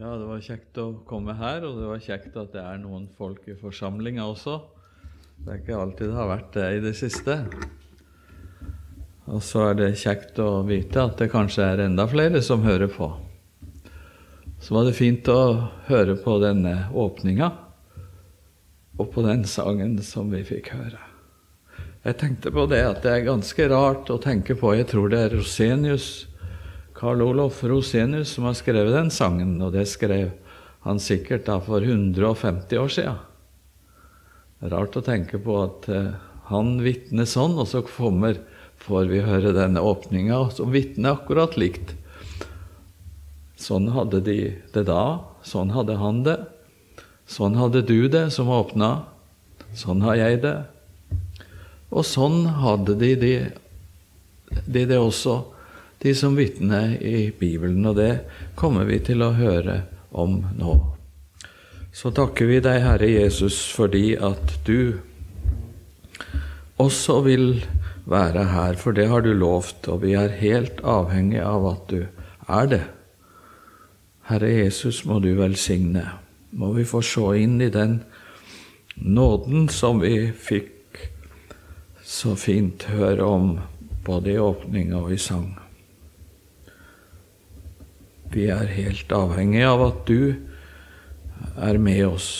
Ja, 0.00 0.14
det 0.16 0.24
var 0.24 0.38
kjekt 0.40 0.78
å 0.80 0.84
komme 1.04 1.34
her, 1.36 1.60
og 1.68 1.74
det 1.76 1.88
var 1.90 1.98
kjekt 2.00 2.36
at 2.40 2.54
det 2.54 2.60
er 2.64 2.78
noen 2.80 3.02
folk 3.18 3.44
i 3.52 3.56
forsamlinga 3.60 4.24
også. 4.24 4.54
Det 5.44 5.50
er 5.52 5.58
ikke 5.60 5.76
alltid 5.76 6.08
det 6.08 6.16
har 6.16 6.30
vært 6.30 6.54
det 6.54 6.68
i 6.72 6.78
det 6.80 6.92
siste. 6.96 7.34
Og 9.28 9.42
så 9.44 9.66
er 9.66 9.76
det 9.76 9.90
kjekt 10.00 10.40
å 10.40 10.62
vite 10.64 11.04
at 11.04 11.20
det 11.20 11.28
kanskje 11.34 11.66
er 11.66 11.82
enda 11.84 12.06
flere 12.08 12.40
som 12.40 12.64
hører 12.64 12.88
på. 12.94 13.10
Så 14.64 14.78
var 14.78 14.88
det 14.88 14.96
fint 14.96 15.28
å 15.28 15.68
høre 15.90 16.16
på 16.24 16.38
denne 16.40 16.88
åpninga, 16.96 17.50
og 18.96 19.12
på 19.12 19.26
den 19.28 19.44
sangen 19.44 19.98
som 20.00 20.32
vi 20.32 20.40
fikk 20.48 20.72
høre. 20.78 21.04
Jeg 22.08 22.16
tenkte 22.24 22.56
på 22.56 22.64
det 22.72 22.80
at 22.88 23.04
det 23.04 23.18
er 23.18 23.28
ganske 23.28 23.68
rart 23.68 24.08
å 24.08 24.16
tenke 24.16 24.56
på 24.56 24.72
Jeg 24.78 24.88
tror 24.94 25.12
det 25.12 25.26
er 25.26 25.36
Rosenius 25.36 26.29
Karl 27.00 27.22
Olof 27.22 27.62
Rosenius 27.64 28.34
som 28.36 28.44
har 28.44 28.56
skrevet 28.58 28.92
den 28.92 29.08
sangen, 29.08 29.54
og 29.64 29.72
det 29.72 29.86
skrev 29.88 30.34
han 30.84 30.98
sikkert 31.00 31.46
da 31.46 31.56
for 31.64 31.80
150 31.80 32.76
år 32.76 32.90
sia. 32.92 33.14
Rart 34.60 34.98
å 35.00 35.02
tenke 35.04 35.38
på 35.40 35.54
at 35.62 35.86
uh, 35.88 36.10
han 36.50 36.74
vitner 36.84 37.24
sånn, 37.24 37.56
og 37.56 37.70
så 37.70 37.80
kommer, 37.86 38.42
får 38.84 39.08
vi 39.08 39.22
høre 39.24 39.54
denne 39.56 39.80
åpninga 39.80 40.42
som 40.52 40.74
vitner 40.74 41.16
akkurat 41.16 41.56
likt. 41.56 41.94
Sånn 43.56 43.88
hadde 43.94 44.20
de 44.24 44.36
det 44.74 44.82
da, 44.88 45.20
sånn 45.40 45.72
hadde 45.72 45.96
han 46.00 46.20
det. 46.26 46.36
Sånn 47.24 47.56
hadde 47.56 47.80
du 47.88 48.10
det 48.12 48.26
som 48.34 48.50
åpna, 48.52 48.90
sånn 49.72 50.04
har 50.04 50.18
jeg 50.20 50.42
det. 50.44 50.56
Og 51.88 52.04
sånn 52.04 52.44
hadde 52.60 52.98
de 53.00 53.14
det, 53.24 53.34
de 54.68 54.84
det 54.84 55.00
også 55.00 55.38
de 56.02 56.14
som 56.16 56.36
vitner 56.36 56.96
i 57.02 57.30
Bibelen, 57.38 57.84
og 57.86 57.98
det 58.00 58.22
kommer 58.56 58.88
vi 58.88 59.00
til 59.04 59.22
å 59.22 59.34
høre 59.36 59.82
om 60.10 60.40
nå. 60.56 60.78
Så 61.92 62.12
takker 62.14 62.48
vi 62.48 62.60
deg, 62.64 62.80
Herre 62.84 63.08
Jesus, 63.10 63.58
fordi 63.74 64.14
at 64.16 64.54
du 64.64 65.00
også 66.80 67.20
vil 67.26 67.60
være 68.08 68.46
her, 68.54 68.78
for 68.80 68.96
det 68.96 69.10
har 69.10 69.26
du 69.26 69.32
lovt, 69.34 69.88
og 69.92 70.02
vi 70.06 70.14
er 70.16 70.32
helt 70.40 70.80
avhengig 70.86 71.42
av 71.44 71.68
at 71.74 71.92
du 71.92 72.00
er 72.48 72.70
det. 72.70 72.82
Herre 74.30 74.50
Jesus, 74.54 75.04
må 75.04 75.20
du 75.20 75.34
velsigne. 75.36 76.06
Må 76.50 76.72
vi 76.78 76.86
få 76.88 77.02
se 77.04 77.26
inn 77.42 77.60
i 77.60 77.70
den 77.70 78.00
nåden 78.96 79.68
som 79.68 80.00
vi 80.00 80.30
fikk 80.32 81.04
så 82.04 82.34
fint 82.38 82.88
høre 82.90 83.26
om 83.26 83.58
både 84.06 84.34
i 84.34 84.38
åpning 84.42 84.94
og 84.96 85.12
i 85.14 85.18
sang. 85.20 85.59
Vi 88.30 88.46
er 88.46 88.70
helt 88.70 89.10
avhengig 89.10 89.64
av 89.66 89.82
at 89.82 90.06
du 90.06 90.34
er 91.58 91.78
med 91.82 92.04
oss 92.06 92.30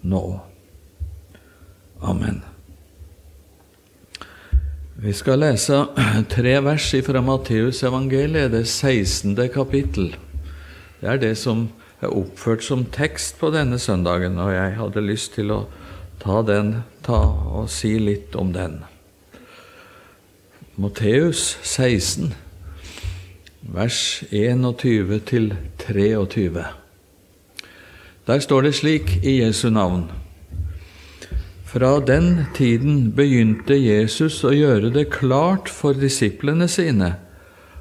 nå. 0.00 0.22
Amen. 2.00 2.40
Vi 5.04 5.12
skal 5.12 5.42
lese 5.42 5.82
tre 6.32 6.54
vers 6.64 6.86
fra 7.04 7.20
Matteusevangeliet, 7.20 8.52
det 8.54 8.64
16. 8.64 9.36
kapittel. 9.52 10.14
Det 11.00 11.10
er 11.10 11.20
det 11.20 11.34
som 11.36 11.66
er 12.00 12.14
oppført 12.14 12.64
som 12.64 12.86
tekst 12.88 13.36
på 13.40 13.50
denne 13.52 13.76
søndagen, 13.82 14.38
og 14.40 14.54
jeg 14.54 14.78
hadde 14.78 15.04
lyst 15.04 15.34
til 15.36 15.52
å 15.52 15.60
ta 16.22 16.40
den, 16.46 16.78
ta 17.04 17.20
og 17.52 17.68
si 17.72 17.98
litt 18.00 18.32
om 18.40 18.54
den. 18.56 18.80
Matteus 20.80 21.58
16 21.60 22.32
vers 23.72 24.24
21 24.30 25.20
til 25.24 25.54
23. 25.78 26.64
Der 28.26 28.40
står 28.40 28.66
det 28.66 28.74
slik 28.76 29.16
i 29.24 29.38
Jesu 29.40 29.70
navn. 29.70 30.10
Fra 31.64 31.98
den 32.00 32.44
tiden 32.54 33.12
begynte 33.16 33.74
Jesus 33.74 34.42
å 34.44 34.52
gjøre 34.52 34.92
det 34.92 35.06
klart 35.14 35.70
for 35.72 35.96
disiplene 35.96 36.68
sine 36.68 37.14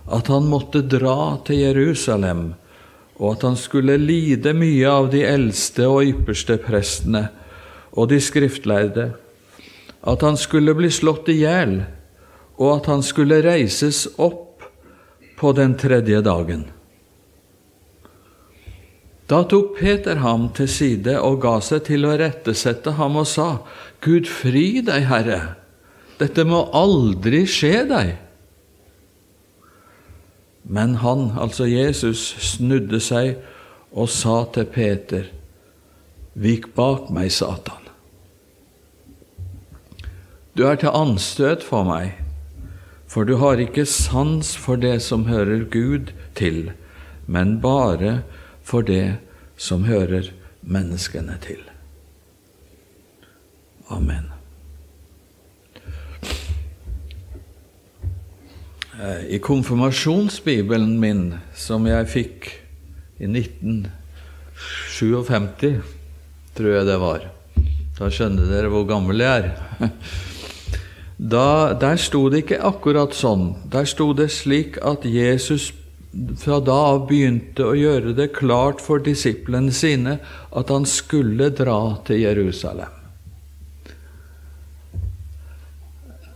at 0.08 0.32
han 0.32 0.48
måtte 0.52 0.82
dra 0.88 1.38
til 1.46 1.62
Jerusalem, 1.62 2.54
og 3.20 3.38
at 3.38 3.46
han 3.48 3.60
skulle 3.60 4.00
lide 4.00 4.56
mye 4.56 4.88
av 4.88 5.12
de 5.12 5.22
eldste 5.28 5.88
og 5.88 6.08
ypperste 6.08 6.58
prestene 6.64 7.28
og 7.92 8.10
de 8.10 8.22
skriftlærde, 8.24 9.12
at 10.04 10.26
han 10.26 10.40
skulle 10.40 10.74
bli 10.76 10.90
slått 10.92 11.30
i 11.32 11.42
hjel, 11.44 11.84
og 12.58 12.80
at 12.80 12.90
han 12.90 13.04
skulle 13.06 13.44
reises 13.46 14.08
opp 14.18 14.53
på 15.44 15.52
den 15.52 15.76
tredje 15.76 16.22
dagen. 16.24 16.64
Da 19.28 19.42
tok 19.44 19.74
Peter 19.76 20.22
ham 20.24 20.46
til 20.56 20.70
side 20.72 21.18
og 21.20 21.42
ga 21.44 21.58
seg 21.64 21.84
til 21.90 22.08
å 22.08 22.14
rettesette 22.20 22.96
ham 22.96 23.20
og 23.20 23.28
sa, 23.28 23.48
Gud 24.04 24.30
fri 24.32 24.80
deg, 24.88 25.10
Herre, 25.10 25.42
dette 26.20 26.48
må 26.48 26.62
aldri 26.72 27.44
skje 27.50 27.84
deg. 27.92 28.14
Men 30.64 30.96
han, 31.04 31.34
altså 31.36 31.68
Jesus, 31.68 32.24
snudde 32.54 33.04
seg 33.04 33.36
og 33.92 34.08
sa 34.16 34.46
til 34.56 34.70
Peter, 34.72 35.28
Vik 36.40 36.72
bak 36.74 37.12
meg, 37.14 37.30
Satan. 37.36 37.84
Du 40.56 40.64
er 40.66 40.80
til 40.80 40.96
anstøt 40.96 41.68
for 41.68 41.84
meg 41.86 42.23
for 43.14 43.30
du 43.30 43.36
har 43.38 43.62
ikke 43.62 43.86
sans 43.86 44.56
for 44.58 44.74
det 44.82 44.96
som 45.06 45.30
hører 45.30 45.70
Gud 45.70 46.10
til, 46.34 46.74
men 47.30 47.62
bare 47.62 48.26
for 48.66 48.82
det 48.82 49.22
som 49.54 49.86
hører 49.86 50.34
menneskene 50.66 51.38
til. 51.44 51.60
Amen. 53.94 54.32
Eh, 58.98 59.30
I 59.36 59.38
konfirmasjonsbibelen 59.46 60.98
min, 61.00 61.36
som 61.54 61.86
jeg 61.86 62.08
fikk 62.10 62.50
i 63.22 63.30
1957, 63.30 65.86
tror 66.58 66.70
jeg 66.70 66.86
det 66.90 66.98
var 67.02 67.30
Da 67.98 68.10
skjønner 68.10 68.46
dere 68.50 68.70
hvor 68.74 68.86
gammel 68.90 69.20
jeg 69.22 69.44
er. 69.44 69.50
Da, 71.18 71.74
der 71.78 72.00
sto 72.02 72.26
det 72.30 72.44
ikke 72.44 72.64
akkurat 72.66 73.14
sånn. 73.16 73.54
Der 73.72 73.86
sto 73.90 74.12
det 74.18 74.32
slik 74.34 74.80
at 74.82 75.06
Jesus 75.06 75.72
fra 76.38 76.60
da 76.62 76.76
av 76.94 77.08
begynte 77.10 77.66
å 77.66 77.78
gjøre 77.78 78.14
det 78.18 78.34
klart 78.38 78.82
for 78.82 79.02
disiplene 79.02 79.74
sine 79.74 80.20
at 80.54 80.70
han 80.74 80.86
skulle 80.90 81.50
dra 81.54 81.98
til 82.06 82.22
Jerusalem. 82.22 83.00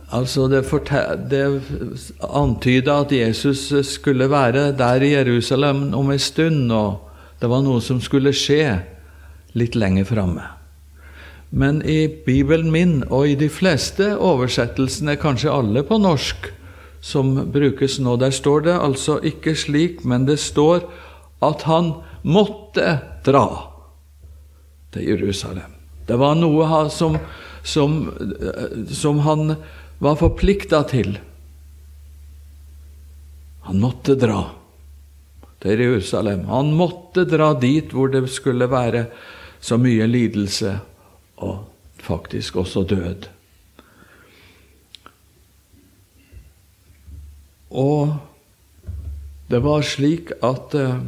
Altså 0.08 0.48
Det, 0.48 0.62
det 1.28 1.44
antyda 2.24 3.00
at 3.04 3.12
Jesus 3.12 3.68
skulle 3.84 4.30
være 4.30 4.72
der 4.72 5.04
i 5.04 5.12
Jerusalem 5.12 5.90
om 5.94 6.10
en 6.10 6.18
stund, 6.18 6.72
og 6.72 7.10
det 7.40 7.50
var 7.50 7.62
noe 7.62 7.82
som 7.84 8.00
skulle 8.00 8.32
skje 8.32 8.80
litt 9.58 9.76
lenger 9.76 10.08
framme. 10.08 10.57
Men 11.50 11.80
i 11.82 12.08
Bibelen 12.26 12.70
min 12.72 13.02
og 13.08 13.28
i 13.28 13.36
de 13.38 13.48
fleste 13.48 14.12
oversettelsene, 14.16 15.16
kanskje 15.20 15.52
alle 15.52 15.82
på 15.86 15.96
norsk, 16.00 16.50
som 17.00 17.34
brukes 17.52 17.98
nå, 18.02 18.16
der 18.20 18.34
står 18.34 18.66
det 18.66 18.74
altså 18.76 19.18
ikke 19.24 19.54
slik, 19.56 20.04
men 20.04 20.26
det 20.28 20.40
står 20.42 20.84
at 21.44 21.64
han 21.70 21.92
måtte 22.26 22.98
dra 23.24 23.46
til 24.92 25.06
Jerusalem. 25.12 25.72
Det 26.08 26.18
var 26.18 26.36
noe 26.36 26.88
som, 26.90 27.16
som, 27.62 27.98
som 28.90 29.22
han 29.24 29.54
var 30.02 30.18
forplikta 30.20 30.82
til. 30.90 31.18
Han 33.68 33.80
måtte 33.80 34.16
dra 34.18 34.42
til 35.62 35.80
Jerusalem. 35.84 36.46
Han 36.48 36.72
måtte 36.76 37.26
dra 37.28 37.52
dit 37.54 37.92
hvor 37.92 38.10
det 38.12 38.24
skulle 38.32 38.68
være 38.70 39.06
så 39.60 39.78
mye 39.80 40.06
lidelse 40.08 40.76
og 41.44 41.64
faktisk 42.02 42.56
også 42.56 42.82
død. 42.88 43.28
Og 47.70 48.16
det 49.50 49.62
var 49.64 49.82
slik 49.84 50.32
at 50.44 50.74
eh, 50.74 51.00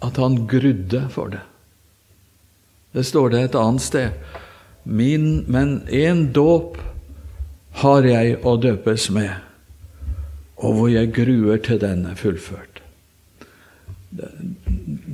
at 0.00 0.16
han 0.16 0.46
grudde 0.48 1.08
for 1.10 1.28
det. 1.28 1.40
Det 2.92 3.04
står 3.06 3.28
det 3.28 3.42
et 3.44 3.58
annet 3.58 3.82
sted. 3.82 4.10
Min, 4.84 5.44
men 5.46 5.82
én 5.88 6.32
dåp 6.32 6.78
har 7.82 8.02
jeg 8.08 8.40
å 8.44 8.56
døpes 8.56 9.10
med, 9.14 9.30
og 10.56 10.74
hvor 10.74 10.88
jeg 10.90 11.12
gruer 11.14 11.60
til 11.62 11.78
den 11.80 12.06
er 12.10 12.16
fullført. 12.18 12.69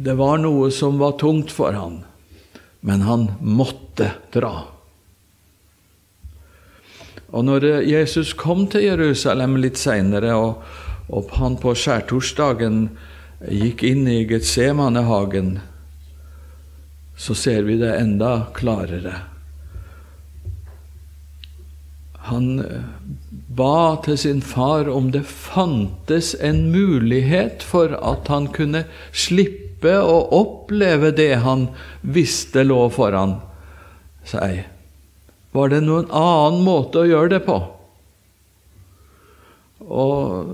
Det, 0.07 0.15
var 0.15 0.39
noe 0.39 0.71
som 0.71 1.01
var 1.03 1.17
tungt 1.19 1.51
for 1.51 1.75
han, 1.75 2.05
men 2.87 3.01
han 3.03 3.25
måtte 3.43 4.13
dra. 4.31 4.69
Og 7.35 7.43
når 7.49 7.67
Jesus 7.83 8.31
kom 8.39 8.69
til 8.71 8.87
Jerusalem 8.87 9.57
litt 9.59 9.81
seinere 9.83 10.37
og, 10.39 10.63
og 11.11 11.35
han 11.41 11.59
på 11.59 11.75
skjærtorsdagen 11.75 12.85
gikk 13.51 13.83
inn 13.91 14.07
i 14.07 14.21
Getsemanehagen, 14.31 15.57
så 17.19 17.35
ser 17.35 17.67
vi 17.67 17.81
det 17.83 17.97
enda 17.99 18.47
klarere. 18.55 19.19
Han 22.31 22.59
eh, 22.63 22.89
ba 23.59 23.99
til 24.07 24.19
sin 24.19 24.43
far 24.43 24.89
om 24.91 25.11
det 25.11 25.27
fantes 25.27 26.35
en 26.39 26.69
mulighet 26.71 27.67
for 27.67 27.99
at 27.99 28.31
han 28.31 28.53
kunne 28.55 28.87
slippe 29.11 29.66
å 29.85 30.17
oppleve 30.33 31.13
det 31.13 31.35
han 31.45 31.69
visste 32.01 32.65
lå 32.65 32.89
foran 32.91 33.37
seg. 34.27 34.65
Var 35.53 35.73
det 35.73 35.81
noen 35.85 36.11
annen 36.11 36.65
måte 36.65 37.03
å 37.03 37.09
gjøre 37.09 37.37
det 37.37 37.43
på? 37.47 37.57
Og 39.87 40.49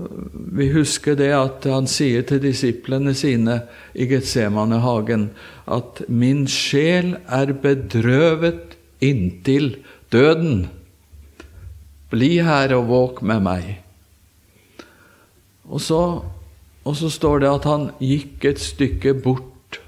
vi 0.53 0.67
husker 0.75 1.15
det 1.17 1.31
at 1.33 1.65
han 1.65 1.87
sier 1.89 2.25
til 2.27 2.41
disiplene 2.43 3.15
sine 3.17 3.63
i 3.95 4.05
Getsemanehagen 4.05 5.31
at 5.65 6.03
'min 6.07 6.45
sjel 6.47 7.17
er 7.27 7.53
bedrøvet 7.53 8.77
inntil 9.01 9.77
døden'. 10.11 10.67
Bli 12.11 12.37
her 12.45 12.75
og 12.77 12.87
våk 12.87 13.21
med 13.21 13.41
meg. 13.41 13.83
Og 15.65 15.81
så, 15.81 16.21
og 16.83 16.95
så 16.99 17.09
står 17.11 17.43
det 17.43 17.49
at 17.49 17.67
han 17.67 17.89
gikk 18.03 18.43
et 18.47 18.59
stykke 18.59 19.13
bort, 19.23 19.79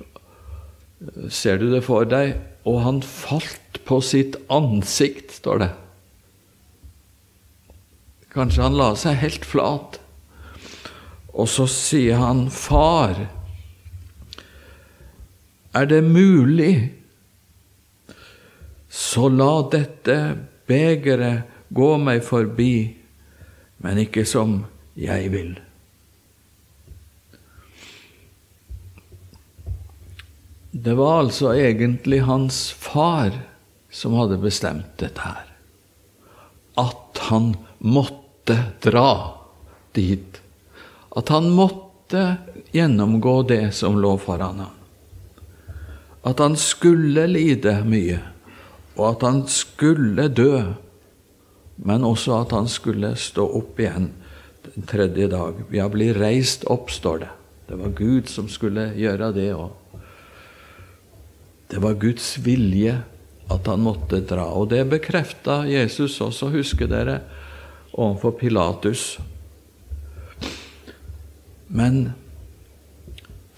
ser 1.29 1.59
du 1.59 1.67
det 1.73 1.83
for 1.85 2.07
deg, 2.07 2.37
og 2.65 2.81
han 2.85 3.01
falt 3.03 3.81
på 3.85 3.99
sitt 4.01 4.37
ansikt, 4.49 5.35
står 5.41 5.61
det. 5.65 5.71
Kanskje 8.35 8.63
han 8.65 8.79
la 8.79 8.89
seg 8.99 9.19
helt 9.21 9.45
flat. 9.47 9.99
Og 11.35 11.47
så 11.51 11.67
sier 11.67 12.19
han, 12.19 12.47
'Far, 12.49 13.27
er 15.75 15.85
det 15.85 16.03
mulig, 16.03 16.95
så 18.89 19.27
la 19.27 19.67
dette 19.71 20.37
begeret 20.67 21.43
gå 21.75 21.97
meg 21.99 22.23
forbi, 22.23 22.95
men 23.83 23.97
ikke 24.07 24.25
som 24.25 24.63
jeg 24.95 25.31
vil.' 25.31 25.64
Det 30.75 30.93
var 30.93 31.19
altså 31.19 31.53
egentlig 31.55 32.19
hans 32.27 32.71
far 32.71 33.31
som 33.91 34.17
hadde 34.19 34.35
bestemt 34.43 34.97
dette 34.99 35.23
her. 35.23 35.45
At 36.75 37.21
han 37.29 37.53
måtte 37.79 38.57
dra 38.83 39.11
dit. 39.95 40.41
At 41.15 41.31
han 41.31 41.47
måtte 41.55 42.25
gjennomgå 42.75 43.37
det 43.47 43.69
som 43.77 43.95
lå 44.03 44.17
foran 44.19 44.59
ham. 44.65 44.73
At 46.27 46.43
han 46.43 46.59
skulle 46.59 47.23
lide 47.31 47.77
mye, 47.87 48.19
og 48.97 49.13
at 49.13 49.23
han 49.29 49.41
skulle 49.47 50.27
dø, 50.27 50.59
men 51.87 52.03
også 52.03 52.41
at 52.41 52.51
han 52.57 52.67
skulle 52.67 53.13
stå 53.15 53.47
opp 53.61 53.79
igjen 53.79 54.11
den 54.73 54.91
tredje 54.91 55.31
dag. 55.31 55.63
Ja, 55.71 55.87
bli 55.87 56.11
reist 56.19 56.67
opp, 56.67 56.91
står 56.91 57.23
det. 57.23 57.33
Det 57.71 57.79
var 57.79 57.95
Gud 57.95 58.27
som 58.27 58.51
skulle 58.51 58.89
gjøre 58.99 59.31
det 59.39 59.49
òg. 59.55 59.84
Det 61.75 61.81
var 61.83 61.93
Guds 61.99 62.37
vilje 62.37 63.01
at 63.51 63.65
han 63.67 63.81
måtte 63.83 64.21
dra. 64.23 64.45
Og 64.55 64.69
det 64.71 64.85
bekrefta 64.87 65.65
Jesus 65.67 66.13
også, 66.23 66.47
husker 66.53 66.87
dere 66.87 67.17
overfor 67.91 68.31
Pilatus. 68.39 69.17
Men 71.67 72.13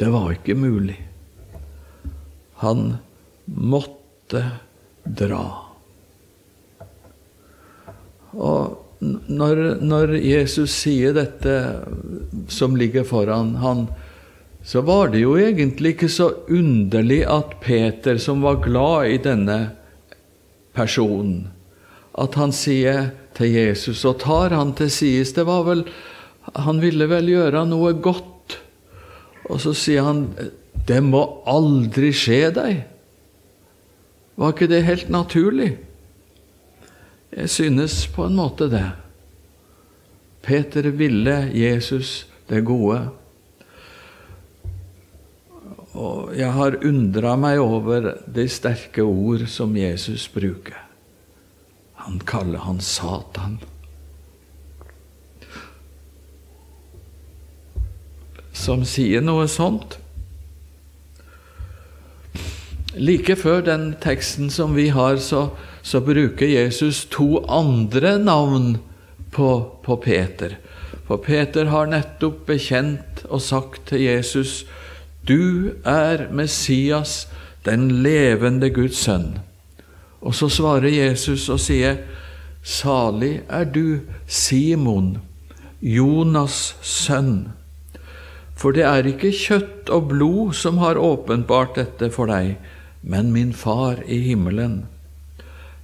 det 0.01 0.09
var 0.09 0.33
ikke 0.33 0.57
mulig. 0.57 0.97
Han 2.65 2.95
måtte 3.45 4.41
dra. 5.05 5.45
Og 8.33 9.05
når, 9.29 9.63
når, 9.85 10.17
Jesus 10.25 10.73
sier 10.73 11.13
dette 11.13 11.53
som 12.49 12.73
ligger 12.81 13.05
foran 13.05 13.59
han, 13.61 13.85
så 14.67 14.81
var 14.83 15.13
det 15.13 15.21
jo 15.21 15.37
egentlig 15.39 15.93
ikke 15.95 16.09
så 16.11 16.25
underlig 16.51 17.21
at 17.31 17.53
Peter, 17.63 18.17
som 18.19 18.41
var 18.43 18.59
glad 18.65 19.13
i 19.13 19.19
denne 19.23 19.59
personen, 20.75 21.45
at 22.19 22.35
han 22.35 22.51
sier 22.51 23.13
til 23.37 23.53
Jesus 23.53 24.03
og 24.09 24.17
tar 24.25 24.51
han 24.51 24.73
til 24.75 24.91
sides. 24.91 25.31
Det 25.37 25.45
var 25.47 25.63
vel 25.69 25.87
Han 26.55 26.79
ville 26.79 27.09
vel 27.11 27.27
gjøre 27.27 27.65
noe 27.67 27.89
godt. 27.99 28.55
Og 29.51 29.59
så 29.59 29.73
sier 29.75 30.03
han, 30.03 30.33
'Det 30.87 31.03
må 31.03 31.43
aldri 31.45 32.11
skje 32.15 32.51
deg'. 32.55 32.83
Var 34.37 34.53
ikke 34.53 34.67
det 34.67 34.83
helt 34.83 35.09
naturlig? 35.09 35.77
Jeg 37.35 37.49
synes 37.49 38.07
på 38.07 38.25
en 38.25 38.35
måte 38.35 38.69
det. 38.71 38.91
Peter 40.41 40.89
ville 40.89 41.51
Jesus 41.53 42.27
det 42.49 42.65
gode. 42.65 43.09
Og 45.97 46.35
jeg 46.37 46.51
har 46.53 46.77
undra 46.85 47.33
meg 47.39 47.59
over 47.61 48.11
de 48.29 48.45
sterke 48.51 49.01
ord 49.01 49.47
som 49.49 49.73
Jesus 49.77 50.27
bruker. 50.29 50.77
Han 52.05 52.19
kaller 52.21 52.61
han 52.67 52.77
Satan. 52.83 53.57
Som 58.53 58.85
sier 58.85 59.25
noe 59.25 59.47
sånt. 59.49 59.97
Like 62.97 63.35
før 63.37 63.65
den 63.65 63.89
teksten 64.01 64.49
som 64.53 64.77
vi 64.77 64.87
har, 64.93 65.17
så, 65.21 65.49
så 65.81 66.01
bruker 66.01 66.49
Jesus 66.49 67.05
to 67.13 67.41
andre 67.43 68.17
navn 68.21 68.77
på, 69.33 69.49
på 69.85 69.97
Peter. 70.05 70.57
For 71.07 71.21
Peter 71.21 71.69
har 71.71 71.89
nettopp 71.89 72.45
bekjent 72.49 73.25
og 73.29 73.41
sagt 73.41 73.89
til 73.91 74.05
Jesus, 74.07 74.65
'Du 75.27 75.73
er 75.83 76.31
Messias, 76.31 77.27
den 77.65 77.91
levende 78.03 78.69
Guds 78.69 79.07
sønn'. 79.07 79.39
Og 80.21 80.35
så 80.35 80.49
svarer 80.49 80.87
Jesus 80.87 81.49
og 81.49 81.59
sier, 81.59 81.97
Salig 82.63 83.41
er 83.49 83.63
du, 83.63 83.99
Simon, 84.27 85.17
Jonas' 85.81 86.75
sønn. 86.81 87.51
For 88.55 88.71
det 88.71 88.83
er 88.83 89.07
ikke 89.07 89.31
kjøtt 89.31 89.89
og 89.93 90.09
blod 90.09 90.53
som 90.57 90.81
har 90.81 90.99
åpenbart 90.99 91.77
dette 91.77 92.09
for 92.11 92.27
deg, 92.31 92.57
men 93.01 93.31
min 93.31 93.53
Far 93.53 94.01
i 94.07 94.19
himmelen. 94.25 94.85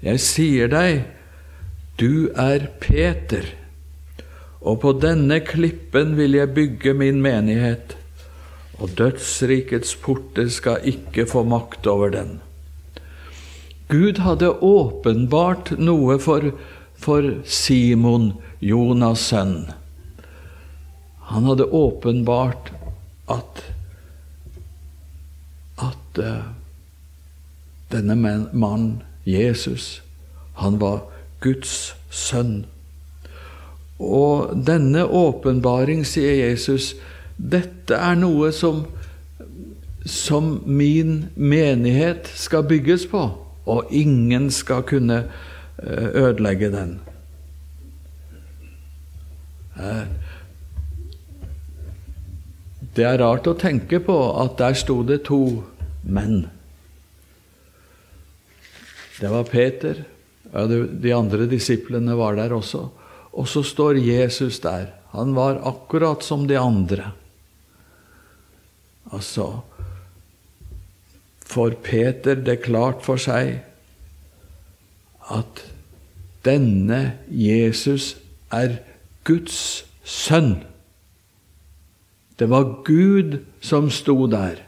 Jeg 0.03 0.19
sier 0.19 0.67
deg, 0.67 1.05
du 1.99 2.33
er 2.35 2.67
Peter, 2.81 3.45
og 4.59 4.81
på 4.81 4.95
denne 4.97 5.39
klippen 5.45 6.17
vil 6.17 6.35
jeg 6.39 6.55
bygge 6.55 6.93
min 6.97 7.21
menighet, 7.21 7.95
og 8.79 8.95
dødsrikets 8.97 9.95
porter 10.01 10.49
skal 10.49 10.85
ikke 10.89 11.27
få 11.29 11.43
makt 11.45 11.87
over 11.87 12.09
den. 12.13 12.39
Gud 13.91 14.17
hadde 14.23 14.49
åpenbart 14.63 15.75
noe 15.77 16.17
for, 16.21 16.53
for 16.97 17.27
Simon, 17.45 18.31
Jonas' 18.63 19.27
sønn. 19.29 19.57
Han 21.29 21.45
hadde 21.51 21.69
åpenbart 21.69 22.73
at 23.31 23.63
at 25.83 26.19
uh, 26.21 26.43
denne 27.91 28.15
mannen, 28.53 29.01
Jesus, 29.25 30.01
han 30.53 30.79
var 30.81 31.01
Guds 31.41 31.93
sønn. 32.09 32.65
Og 33.99 34.53
denne 34.67 35.05
åpenbaring, 35.05 36.03
sier 36.05 36.49
Jesus, 36.49 36.93
dette 37.37 37.97
er 37.97 38.19
noe 38.19 38.51
som, 38.55 38.83
som 40.05 40.59
min 40.65 41.29
menighet 41.35 42.29
skal 42.37 42.67
bygges 42.69 43.07
på 43.11 43.23
og 43.65 43.91
ingen 43.95 44.49
skal 44.51 44.83
kunne 44.87 45.23
eh, 45.79 46.07
ødelegge 46.19 46.71
den. 46.73 46.97
Eh, 49.79 50.03
det 52.93 53.05
er 53.07 53.21
rart 53.23 53.47
å 53.49 53.55
tenke 53.57 54.01
på 54.03 54.17
at 54.43 54.57
der 54.59 54.75
sto 54.77 54.99
det 55.07 55.23
to 55.29 55.63
menn. 56.03 56.43
Det 59.17 59.31
var 59.31 59.47
Peter, 59.47 60.03
og 60.53 60.73
de 61.01 61.13
andre 61.15 61.47
disiplene 61.49 62.17
var 62.19 62.35
der 62.37 62.53
også. 62.53 62.83
Og 63.33 63.47
så 63.49 63.63
står 63.65 63.97
Jesus 64.03 64.59
der. 64.61 64.91
Han 65.15 65.33
var 65.37 65.61
akkurat 65.65 66.25
som 66.25 66.45
de 66.49 66.57
andre. 66.59 67.13
Altså 69.13 69.47
får 71.53 71.77
Peter 71.85 72.39
det 72.41 72.63
klart 72.65 73.03
for 73.05 73.21
seg 73.21 73.59
at 75.33 75.63
denne 76.43 77.01
Jesus 77.29 78.15
er 78.53 78.79
Guds 79.27 79.83
sønn. 80.03 80.63
Det 82.39 82.49
var 82.51 82.81
Gud 82.87 83.37
som 83.63 83.91
sto 83.93 84.25
der. 84.27 84.59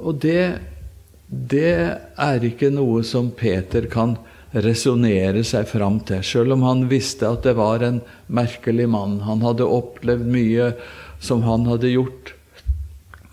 Og 0.00 0.18
det, 0.24 0.58
det 1.28 1.76
er 2.18 2.46
ikke 2.48 2.72
noe 2.74 3.04
som 3.06 3.30
Peter 3.36 3.86
kan 3.92 4.16
resonnere 4.54 5.42
seg 5.46 5.66
fram 5.70 6.00
til, 6.06 6.22
selv 6.26 6.54
om 6.56 6.64
han 6.66 6.86
visste 6.90 7.28
at 7.28 7.46
det 7.46 7.56
var 7.58 7.82
en 7.86 8.00
merkelig 8.26 8.86
mann. 8.90 9.20
Han 9.26 9.42
hadde 9.44 9.66
opplevd 9.66 10.26
mye 10.30 10.72
som 11.22 11.42
han 11.46 11.66
hadde 11.70 11.92
gjort, 11.94 12.34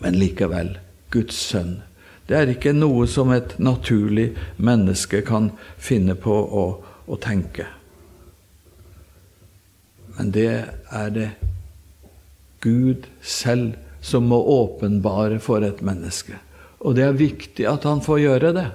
men 0.01 0.17
likevel 0.20 0.75
Guds 1.13 1.38
sønn. 1.51 1.79
Det 2.27 2.38
er 2.38 2.51
ikke 2.53 2.74
noe 2.74 3.08
som 3.12 3.31
et 3.36 3.58
naturlig 3.60 4.31
menneske 4.62 5.24
kan 5.27 5.51
finne 5.81 6.15
på 6.15 6.31
å, 6.31 6.65
å 7.05 7.17
tenke. 7.20 7.67
Men 10.17 10.31
det 10.36 10.51
er 10.91 11.12
det 11.15 11.29
Gud 12.62 13.08
selv 13.22 13.75
som 14.01 14.29
må 14.29 14.38
åpenbare 14.38 15.41
for 15.41 15.65
et 15.65 15.81
menneske. 15.86 16.38
Og 16.81 16.96
det 16.98 17.05
er 17.05 17.20
viktig 17.20 17.67
at 17.70 17.86
han 17.86 18.01
får 18.05 18.24
gjøre 18.24 18.53
det. 18.58 18.70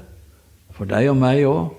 For 0.76 0.88
deg 0.90 1.10
og 1.10 1.18
meg 1.18 1.42
òg. 1.48 1.74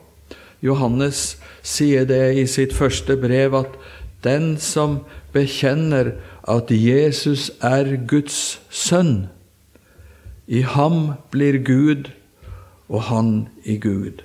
Johannes 0.65 1.37
sier 1.61 2.07
det 2.09 2.33
i 2.41 2.47
sitt 2.49 2.73
første 2.73 3.15
brev 3.21 3.55
at 3.59 3.77
den 4.25 4.55
som 4.57 5.01
bekjenner 5.35 6.15
at 6.47 6.71
Jesus 6.73 7.51
er 7.61 7.93
Guds 8.09 8.57
sønn, 8.73 9.27
i 10.47 10.61
ham 10.63 11.13
blir 11.31 11.59
Gud, 11.59 12.07
og 12.87 13.01
han 13.11 13.31
i 13.67 13.75
Gud. 13.83 14.23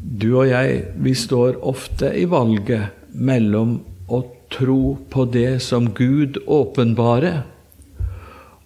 Du 0.00 0.30
og 0.38 0.48
jeg, 0.48 0.80
vi 0.96 1.12
står 1.14 1.60
ofte 1.68 2.08
i 2.16 2.24
valget 2.30 3.12
mellom 3.12 3.76
å 4.08 4.22
tro 4.48 4.96
på 5.12 5.26
det 5.28 5.60
som 5.60 5.90
Gud 5.92 6.40
åpenbarer, 6.46 7.42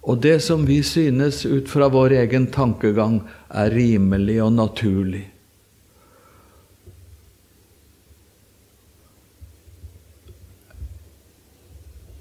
og 0.03 0.23
det 0.23 0.39
som 0.43 0.63
vi 0.67 0.79
synes 0.83 1.43
ut 1.45 1.67
fra 1.71 1.89
vår 1.91 2.15
egen 2.23 2.47
tankegang 2.51 3.21
er 3.51 3.71
rimelig 3.75 4.39
og 4.43 4.55
naturlig. 4.55 5.32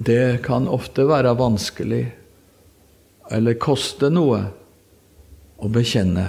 Det 0.04 0.42
kan 0.42 0.66
ofte 0.68 1.04
være 1.06 1.34
vanskelig 1.38 2.04
eller 3.30 3.58
koste 3.60 4.08
noe 4.10 4.40
å 5.62 5.68
bekjenne 5.70 6.24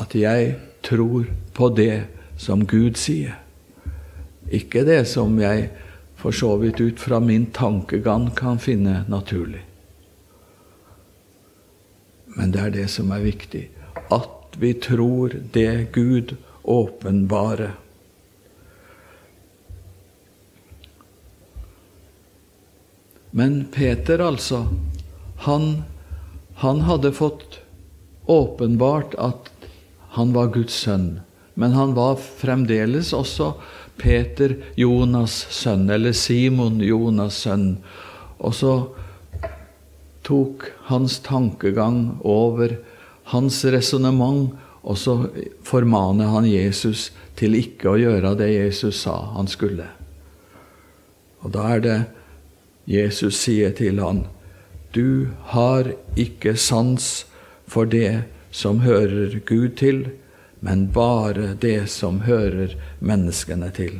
at 0.00 0.14
jeg 0.16 0.54
tror 0.86 1.26
på 1.56 1.68
det 1.76 2.06
som 2.40 2.64
Gud 2.66 2.96
sier. 3.00 3.36
Ikke 4.48 4.86
det 4.88 5.02
som 5.10 5.36
jeg 5.40 5.68
for 6.16 6.32
så 6.32 6.54
vidt 6.62 6.80
ut 6.80 7.00
fra 7.00 7.20
min 7.20 7.46
tankegang 7.52 8.30
kan 8.36 8.58
finne 8.62 9.02
naturlig. 9.12 9.60
Men 12.34 12.54
det 12.54 12.62
er 12.62 12.74
det 12.74 12.88
som 12.90 13.12
er 13.12 13.26
viktig. 13.26 13.66
At 14.08 14.56
vi 14.58 14.72
tror 14.80 15.34
det 15.52 15.92
Gud 15.92 16.36
åpenbarer. 16.62 17.76
Men 23.36 23.64
Peter, 23.74 24.18
altså, 24.22 24.66
han, 25.42 25.82
han 26.54 26.84
hadde 26.86 27.10
fått 27.12 27.58
åpenbart 28.30 29.16
at 29.18 29.50
han 30.14 30.30
var 30.36 30.52
Guds 30.54 30.76
sønn. 30.84 31.08
Men 31.58 31.74
han 31.74 31.96
var 31.98 32.14
fremdeles 32.22 33.10
også 33.10 33.56
Peter 33.98 34.54
Jonas' 34.78 35.48
sønn, 35.50 35.88
eller 35.90 36.14
Simon 36.14 36.78
Jonas' 36.78 37.42
sønn. 37.42 37.66
Og 38.38 38.54
så 38.54 38.76
tok 40.22 40.70
hans 40.86 41.18
tankegang 41.26 42.20
over 42.22 42.78
hans 43.34 43.64
resonnement, 43.66 44.54
og 44.86 44.98
så 45.00 45.24
formaner 45.66 46.30
han 46.30 46.46
Jesus 46.46 47.08
til 47.34 47.58
ikke 47.58 47.96
å 47.96 47.98
gjøre 47.98 48.36
det 48.38 48.52
Jesus 48.54 49.02
sa 49.08 49.18
han 49.34 49.50
skulle. 49.50 49.90
Og 51.42 51.50
da 51.58 51.72
er 51.74 51.82
det 51.82 52.02
Jesus 52.86 53.38
sier 53.40 53.72
til 53.76 54.00
han, 54.02 54.26
Du 54.92 55.28
har 55.54 55.90
ikke 56.16 56.56
sans 56.56 57.24
for 57.66 57.88
det 57.88 58.24
som 58.54 58.84
hører 58.84 59.40
Gud 59.46 59.74
til, 59.80 60.04
men 60.60 60.86
bare 60.92 61.54
det 61.60 61.88
som 61.90 62.20
hører 62.28 62.76
menneskene 63.00 63.70
til. 63.74 63.98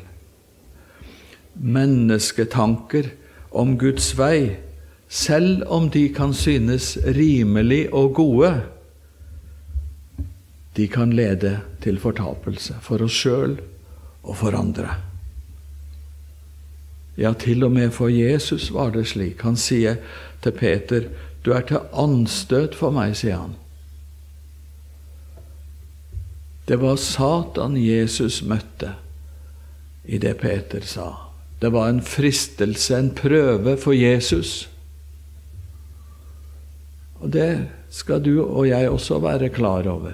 Mennesketanker 1.55 3.11
om 3.51 3.75
Guds 3.79 4.13
vei, 4.19 4.57
selv 5.09 5.65
om 5.71 5.91
de 5.91 6.09
kan 6.15 6.35
synes 6.35 6.95
rimelig 7.05 7.89
og 7.93 8.15
gode, 8.15 8.53
de 10.77 10.89
kan 10.91 11.13
lede 11.15 11.61
til 11.83 12.01
fortapelse 12.03 12.79
for 12.83 13.05
oss 13.05 13.21
sjøl 13.23 13.59
og 14.25 14.37
for 14.41 14.57
andre. 14.59 15.14
Ja, 17.17 17.33
til 17.33 17.65
og 17.65 17.73
med 17.73 17.93
for 17.95 18.11
Jesus 18.11 18.73
var 18.75 18.91
det 18.91 19.07
slik. 19.13 19.43
Han 19.47 19.57
sier 19.57 19.97
til 20.43 20.53
Peter, 20.53 21.09
'Du 21.45 21.53
er 21.53 21.61
til 21.61 21.79
anstøt 21.93 22.75
for 22.75 22.91
meg', 22.91 23.15
sier 23.15 23.37
han. 23.37 23.55
Det 26.69 26.81
var 26.81 26.97
Satan 26.97 27.77
Jesus 27.77 28.43
møtte 28.43 28.95
i 30.05 30.19
det 30.19 30.39
Peter 30.41 30.81
sa. 30.81 31.13
Det 31.61 31.73
var 31.73 31.89
en 31.89 32.03
fristelse, 32.03 32.97
en 32.97 33.11
prøve 33.15 33.77
for 33.77 33.93
Jesus. 33.93 34.69
Og 37.21 37.33
det 37.33 37.69
skal 37.91 38.25
du 38.25 38.43
og 38.45 38.69
jeg 38.69 38.91
også 38.91 39.19
være 39.19 39.49
klar 39.49 39.87
over. 39.89 40.13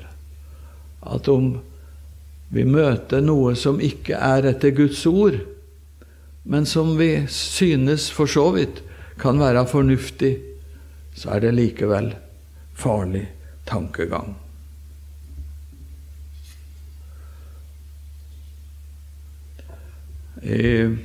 At 1.02 1.28
om 1.28 1.60
vi 2.50 2.64
møter 2.66 3.22
noe 3.22 3.54
som 3.56 3.80
ikke 3.80 4.14
er 4.14 4.50
etter 4.50 4.74
Guds 4.74 5.06
ord, 5.06 5.38
men 6.44 6.66
som 6.66 6.96
vi 6.98 7.26
synes 7.28 8.10
for 8.10 8.30
så 8.30 8.50
vidt 8.54 8.82
kan 9.20 9.40
være 9.40 9.66
fornuftig, 9.68 10.36
så 11.14 11.36
er 11.36 11.44
det 11.44 11.54
likevel 11.54 12.14
farlig 12.74 13.26
tankegang. 13.68 14.34
I 20.40 20.96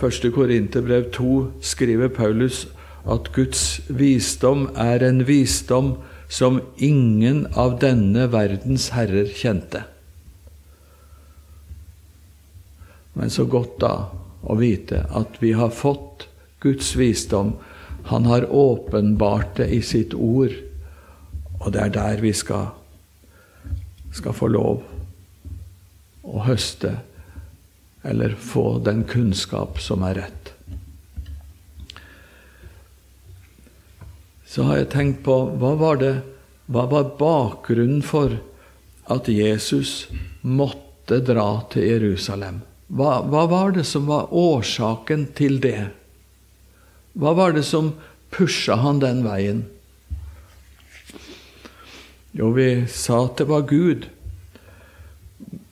1. 0.00 0.32
Korinterbrev 0.32 1.10
2 1.12 1.60
skriver 1.60 2.08
Paulus 2.08 2.64
at 3.04 3.28
Guds 3.36 3.80
visdom 3.88 4.70
er 4.80 5.04
en 5.04 5.26
visdom 5.28 5.98
som 6.28 6.62
ingen 6.80 7.44
av 7.52 7.76
denne 7.82 8.30
verdens 8.32 8.88
herrer 8.96 9.28
kjente. 9.28 9.84
Men 13.14 13.30
så 13.30 13.46
godt 13.48 13.78
da 13.82 13.94
å 14.44 14.56
vite 14.58 15.04
at 15.14 15.38
vi 15.42 15.54
har 15.56 15.72
fått 15.74 16.26
Guds 16.64 16.94
visdom. 16.96 17.54
Han 18.10 18.26
har 18.28 18.48
åpenbart 18.50 19.56
det 19.56 19.70
i 19.72 19.80
sitt 19.82 20.14
ord, 20.14 20.52
og 21.60 21.72
det 21.72 21.80
er 21.80 21.94
der 21.94 22.20
vi 22.24 22.34
skal, 22.36 22.74
skal 24.12 24.36
få 24.36 24.50
lov 24.52 24.82
å 26.24 26.44
høste 26.44 26.98
eller 28.04 28.36
få 28.36 28.78
den 28.84 29.06
kunnskap 29.08 29.80
som 29.80 30.04
er 30.04 30.20
rett. 30.20 30.52
Så 34.44 34.68
har 34.68 34.82
jeg 34.82 34.92
tenkt 34.92 35.24
på 35.26 35.38
hva 35.58 35.72
var 35.80 35.98
det 36.02 36.14
hva 36.66 36.86
var 36.88 37.10
bakgrunnen 37.18 38.00
for 38.04 38.38
at 39.12 39.28
Jesus 39.28 40.06
måtte 40.40 41.20
dra 41.20 41.48
til 41.72 41.84
Jerusalem? 41.90 42.62
Hva, 42.92 43.22
hva, 43.24 43.46
var 43.48 43.72
det 43.72 43.86
som 43.88 44.06
var 44.06 44.32
årsaken 44.34 45.28
til 45.36 45.60
det? 45.62 45.88
Hva 47.16 47.32
var 47.36 47.54
det 47.56 47.64
som 47.64 47.94
pusha 48.34 48.76
han 48.82 49.00
den 49.00 49.22
veien? 49.24 49.64
Jo, 52.34 52.50
vi 52.52 52.84
sa 52.90 53.24
at 53.24 53.38
det 53.38 53.48
var 53.48 53.66
Gud. 53.70 54.08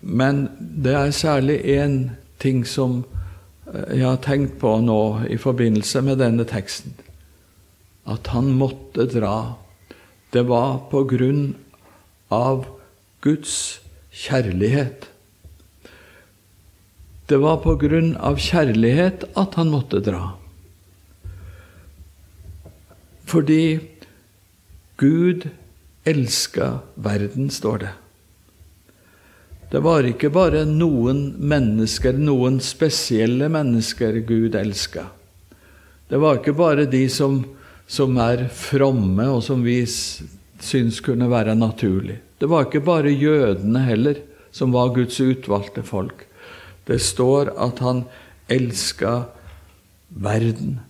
Men 0.00 0.47
det 0.59 0.95
er 0.95 1.14
særlig 1.14 1.61
én 1.66 1.97
ting 2.42 2.64
som 2.66 3.02
eh, 3.66 3.99
jeg 3.99 4.07
har 4.07 4.23
tenkt 4.23 4.59
på 4.62 4.76
nå 4.83 5.26
i 5.31 5.38
forbindelse 5.38 6.02
med 6.07 6.23
denne 6.23 6.47
teksten. 6.49 6.95
At 8.07 8.33
han 8.35 8.54
måtte 8.59 9.07
dra. 9.11 9.59
Det 10.33 10.47
var 10.49 10.87
på 10.90 11.04
grunn 11.11 11.52
av 12.33 12.64
Guds 13.23 13.83
kjærlighet. 14.11 15.12
Det 17.32 17.38
var 17.40 17.62
på 17.64 17.72
grunn 17.80 18.10
av 18.20 18.36
kjærlighet 18.36 19.22
at 19.40 19.54
han 19.56 19.70
måtte 19.72 20.02
dra. 20.04 20.34
Fordi 23.24 23.78
Gud 25.00 25.46
elska 26.04 26.66
verden, 26.94 27.46
står 27.48 27.78
det. 27.78 27.92
Det 29.72 29.80
var 29.80 30.04
ikke 30.04 30.28
bare 30.34 30.66
noen 30.68 31.22
mennesker, 31.40 32.18
noen 32.20 32.58
spesielle 32.60 33.48
mennesker 33.48 34.18
Gud 34.28 34.58
elska. 34.60 35.06
Det 36.12 36.20
var 36.20 36.42
ikke 36.42 36.52
bare 36.58 36.84
de 36.84 37.06
som, 37.08 37.38
som 37.88 38.20
er 38.20 38.44
fromme, 38.52 39.24
og 39.32 39.40
som 39.46 39.64
vi 39.64 39.78
syns 39.88 41.00
kunne 41.00 41.30
være 41.32 41.56
naturlig. 41.56 42.18
Det 42.36 42.50
var 42.52 42.68
ikke 42.68 42.84
bare 42.84 43.14
jødene 43.16 43.86
heller, 43.88 44.20
som 44.52 44.76
var 44.76 44.92
Guds 44.92 45.16
utvalgte 45.24 45.86
folk. 45.88 46.26
Det 46.86 46.98
står 47.02 47.52
at 47.56 47.78
han 47.78 48.04
elska 48.48 49.22
verden. 50.08 50.80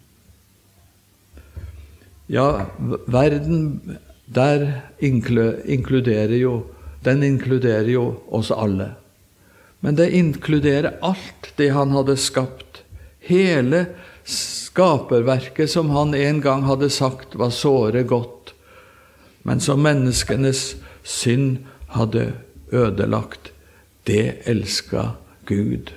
Ja, 2.26 2.66
verden 3.06 3.98
der 4.26 4.80
inkluderer 4.98 6.36
jo 6.38 6.62
Den 7.02 7.22
inkluderer 7.26 7.88
jo 7.90 8.02
oss 8.30 8.52
alle. 8.54 8.92
Men 9.82 9.96
det 9.98 10.12
inkluderer 10.14 11.00
alt 11.02 11.48
det 11.58 11.72
han 11.74 11.90
hadde 11.90 12.14
skapt. 12.14 12.84
Hele 13.18 13.80
skaperverket 14.22 15.70
som 15.70 15.90
han 15.90 16.14
en 16.14 16.38
gang 16.40 16.62
hadde 16.62 16.86
sagt 16.94 17.34
var 17.34 17.50
såre 17.50 18.04
godt, 18.06 18.52
men 19.42 19.58
som 19.60 19.82
menneskenes 19.82 20.76
synd 21.02 21.64
hadde 21.90 22.28
ødelagt. 22.70 23.50
Det 24.06 24.46
elska 24.46 25.08
Gud. 25.46 25.92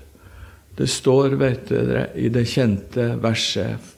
Det 0.78 0.90
står 0.90 1.38
vet 1.40 1.70
dere, 1.70 2.08
i 2.16 2.30
det 2.30 2.48
kjente 2.52 3.14
verset 3.24 3.94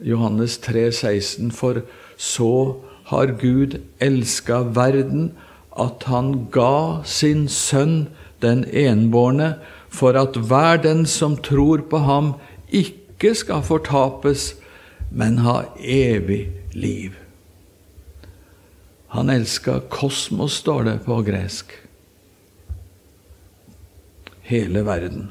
Johannes 0.00 0.58
3, 0.58 0.92
16, 0.92 1.50
For 1.50 1.82
så 2.16 2.76
har 3.10 3.34
Gud 3.40 3.80
elska 4.00 4.62
verden, 4.62 5.32
at 5.78 6.04
han 6.06 6.46
ga 6.52 7.02
sin 7.04 7.48
sønn 7.48 8.08
den 8.42 8.64
enbårne, 8.64 9.54
for 9.90 10.16
at 10.16 10.36
hver 10.36 10.80
den 10.82 11.06
som 11.06 11.36
tror 11.36 11.82
på 11.90 11.98
ham, 12.06 12.34
ikke 12.68 13.34
skal 13.34 13.64
fortapes, 13.66 14.54
men 15.10 15.42
ha 15.42 15.62
evig 15.82 16.46
liv. 16.72 17.16
Han 19.10 19.30
elska 19.30 19.80
kosmos, 19.90 20.60
står 20.62 20.84
det 20.86 20.98
på 21.04 21.18
gresk. 21.26 21.72
Hele 24.50 24.82
verden. 24.86 25.30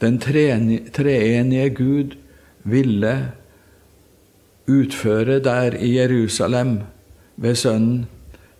Den 0.00 0.18
treenige 0.20 1.70
Gud 1.74 2.14
ville 2.62 3.14
utføre 4.68 5.38
der 5.40 5.74
i 5.74 5.96
Jerusalem 5.96 6.78
ved 7.36 7.56
Sønnen, 7.56 8.06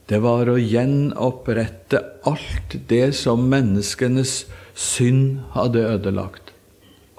det 0.08 0.22
var 0.24 0.48
å 0.48 0.56
gjenopprette 0.56 2.00
alt 2.26 2.78
det 2.88 3.10
som 3.18 3.44
menneskenes 3.52 4.46
synd 4.72 5.42
hadde 5.52 5.82
ødelagt. 5.84 6.54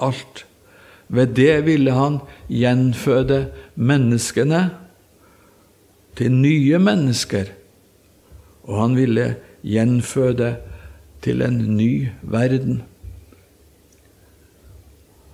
Alt. 0.01 0.47
Ved 1.07 1.35
det 1.37 1.65
ville 1.67 1.93
han 1.93 2.17
gjenføde 2.49 3.43
menneskene 3.77 4.63
til 6.17 6.33
nye 6.33 6.81
mennesker, 6.81 7.53
og 8.69 8.77
han 8.83 8.95
ville 8.97 9.31
gjenføde 9.65 10.53
til 11.25 11.41
en 11.41 11.57
ny 11.75 12.09
verden. 12.21 12.83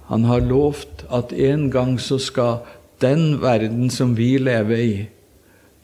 Han 0.08 0.24
har 0.30 0.46
lovt 0.46 1.04
at 1.14 1.34
en 1.34 1.68
gang 1.74 1.98
så 2.02 2.18
skal 2.22 2.64
den 3.04 3.42
verden 3.42 3.90
som 3.92 4.16
vi 4.18 4.38
lever 4.40 4.82
i, 4.82 4.96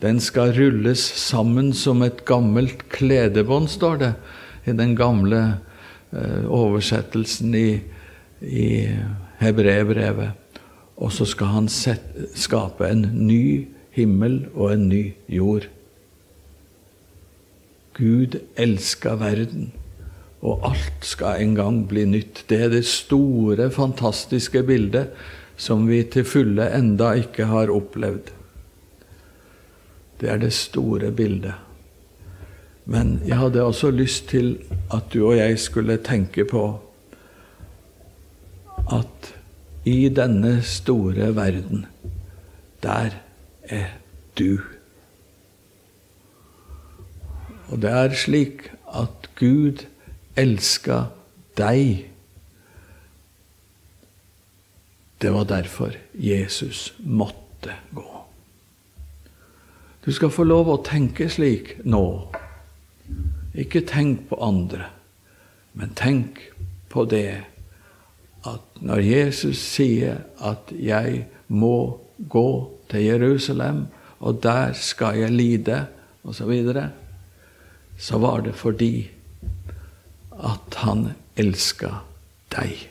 den 0.01 0.19
skal 0.23 0.53
rulles 0.55 1.01
sammen 1.19 1.73
som 1.77 2.01
et 2.01 2.23
gammelt 2.25 2.87
kledebånd, 2.89 3.67
står 3.69 3.99
det 4.01 4.13
i 4.65 4.73
den 4.73 4.95
gamle 4.97 5.41
eh, 6.09 6.47
oversettelsen 6.49 7.53
i, 7.57 7.67
i 8.41 8.69
Hebreerbrevet. 9.41 10.31
Og 11.01 11.13
så 11.13 11.25
skal 11.29 11.53
han 11.53 11.69
sette, 11.69 12.31
skape 12.37 12.89
en 12.89 13.05
ny 13.13 13.67
himmel 13.93 14.47
og 14.55 14.73
en 14.73 14.87
ny 14.89 15.03
jord. 15.29 15.67
Gud 18.01 18.41
elsker 18.57 19.21
verden 19.21 19.69
og 20.41 20.63
alt 20.71 21.05
skal 21.05 21.41
en 21.43 21.55
gang 21.55 21.81
bli 21.89 22.05
nytt. 22.09 22.45
Det 22.49 22.57
er 22.65 22.71
det 22.73 22.85
store, 22.89 23.69
fantastiske 23.71 24.63
bildet 24.65 25.11
som 25.61 25.85
vi 25.89 26.01
til 26.09 26.25
fulle 26.25 26.65
enda 26.73 27.13
ikke 27.21 27.45
har 27.51 27.69
opplevd. 27.69 28.31
Det 30.21 30.29
er 30.29 30.41
det 30.41 30.53
store 30.53 31.11
bildet. 31.13 31.53
Men 32.85 33.19
jeg 33.27 33.37
hadde 33.37 33.63
også 33.63 33.91
lyst 33.93 34.29
til 34.33 34.55
at 34.93 35.13
du 35.13 35.27
og 35.27 35.37
jeg 35.37 35.59
skulle 35.61 35.99
tenke 36.01 36.45
på 36.49 36.65
at 38.91 39.33
i 39.85 40.09
denne 40.09 40.61
store 40.65 41.35
verden, 41.35 41.85
der 42.83 43.13
er 43.63 43.85
du. 44.37 44.57
Og 47.71 47.79
det 47.81 47.91
er 47.91 48.15
slik 48.19 48.65
at 48.91 49.29
Gud 49.39 49.85
elska 50.39 51.05
deg. 51.57 52.07
Det 55.21 55.31
var 55.33 55.47
derfor 55.47 55.95
Jesus 56.13 56.93
måtte 56.99 57.77
gå. 57.95 58.07
Du 60.05 60.11
skal 60.11 60.33
få 60.33 60.43
lov 60.43 60.71
å 60.73 60.81
tenke 60.83 61.29
slik 61.29 61.77
nå. 61.85 62.05
Ikke 63.53 63.83
tenk 63.87 64.25
på 64.31 64.39
andre, 64.41 64.87
men 65.77 65.93
tenk 65.95 66.39
på 66.91 67.05
det 67.05 67.43
at 68.47 68.81
når 68.81 69.03
Jesus 69.05 69.57
sier 69.61 70.23
at 70.39 70.71
'jeg 70.71 71.27
må 71.47 71.99
gå 72.29 72.71
til 72.89 73.03
Jerusalem, 73.03 73.85
og 74.19 74.43
der 74.43 74.73
skal 74.73 75.17
jeg 75.17 75.31
lide', 75.31 75.85
osv., 76.23 76.51
så, 78.01 78.17
var 78.17 78.41
det 78.41 78.53
fordi 78.57 79.11
at 80.41 80.73
han 80.81 81.11
elska 81.37 81.99
deg. 82.55 82.87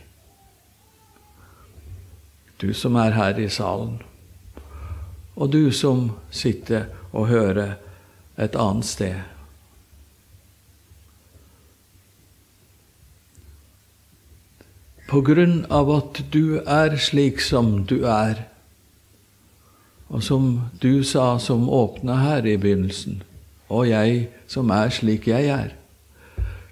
Du 2.61 2.71
som 2.77 2.95
er 3.01 3.17
her 3.17 3.39
i 3.43 3.49
salen, 3.51 3.99
og 5.35 5.51
du 5.51 5.73
som 5.75 6.13
sitter 6.31 6.87
og 7.11 7.27
hører 7.27 7.75
et 8.39 8.55
annet 8.55 8.87
sted. 8.87 9.19
På 15.11 15.25
grunn 15.27 15.65
av 15.75 15.91
at 15.91 16.21
du 16.31 16.61
er 16.61 16.95
slik 17.03 17.43
som 17.43 17.81
du 17.83 18.05
er, 18.07 18.45
og 20.11 20.23
som 20.23 20.53
du 20.83 21.03
sa 21.07 21.33
som 21.43 21.67
åpna 21.67 22.21
her 22.23 22.47
i 22.47 22.55
begynnelsen, 22.61 23.25
og 23.71 23.89
jeg 23.91 24.29
som 24.51 24.71
er 24.75 24.91
slik 24.95 25.29
jeg 25.31 25.47
er, 25.55 25.75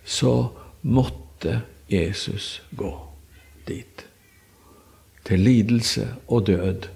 så 0.04 0.50
måtte 0.82 1.60
Jesus 1.90 2.58
gå 2.74 2.90
dit. 3.68 4.04
Til 5.28 5.44
lidelse 5.44 6.08
og 6.26 6.46
død. 6.48 6.88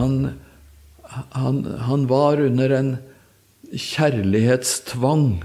Han, 0.00 0.40
han, 1.36 1.64
han 1.86 2.08
var 2.08 2.40
under 2.42 2.74
en 2.78 2.92
kjærlighetstvang 3.70 5.42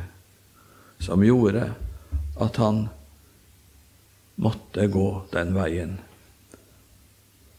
som 1.05 1.25
gjorde 1.25 1.69
at 2.41 2.57
han 2.61 2.85
måtte 4.41 4.87
gå 4.91 5.09
den 5.33 5.53
veien. 5.55 5.97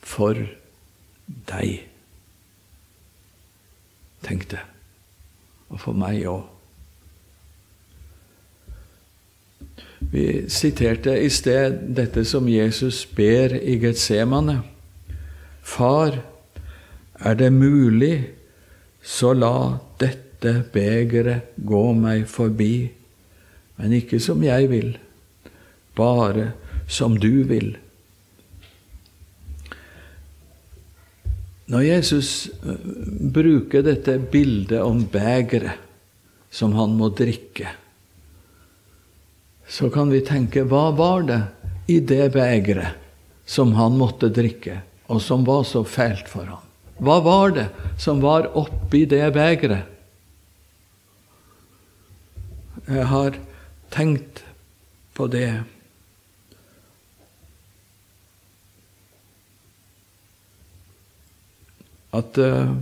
For 0.07 0.39
deg. 1.51 1.85
Tenk 4.27 4.49
det. 4.51 4.63
Og 5.73 5.81
for 5.83 5.99
meg 5.99 6.23
òg. 6.31 6.45
Vi 10.13 10.47
siterte 10.53 11.17
i 11.19 11.29
sted 11.33 11.81
dette 11.97 12.23
som 12.29 12.47
Jesus 12.49 13.03
ber 13.17 13.57
i 13.59 13.79
Getsemane. 13.83 14.61
Far, 15.67 16.21
er 17.19 17.35
det 17.35 17.51
mulig, 17.53 18.29
så 19.03 19.33
la 19.35 19.79
dette 19.99 20.53
begeret 20.73 21.57
gå 21.57 21.83
meg 21.97 22.27
forbi, 22.31 22.89
men 23.77 23.97
ikke 23.99 24.21
som 24.23 24.45
jeg 24.45 24.71
vil, 24.71 24.95
bare 25.97 26.53
som 26.87 27.17
du 27.19 27.43
vil. 27.49 27.75
Når 31.73 31.83
Jesus 31.83 32.31
eh, 32.63 32.79
bruker 33.35 33.83
dette 33.87 34.19
bildet 34.33 34.79
om 34.83 35.03
begeret 35.11 35.83
som 36.51 36.77
han 36.79 36.95
må 36.99 37.11
drikke, 37.11 37.73
så 39.67 39.91
kan 39.91 40.13
vi 40.15 40.23
tenke 40.23 40.63
hva 40.69 40.93
var 40.95 41.27
det 41.27 41.41
i 41.91 41.99
det 41.99 42.31
begeret 42.37 42.95
som 43.47 43.75
han 43.79 43.99
måtte 43.99 44.31
drikke, 44.31 44.79
og 45.11 45.19
som 45.23 45.43
var 45.47 45.67
så 45.67 45.83
fælt 45.83 46.31
for 46.31 46.47
ham? 46.47 46.63
Hva 47.03 47.19
var 47.21 47.53
det 47.59 47.67
som 48.01 48.23
var 48.23 48.49
oppi 48.57 49.05
det 49.11 49.27
begeret? 49.35 49.93
Jeg 52.87 53.07
har 53.11 53.35
tenkt 53.91 54.45
på 55.19 55.27
det. 55.27 55.51
At 62.17 62.39
uh, 62.41 62.73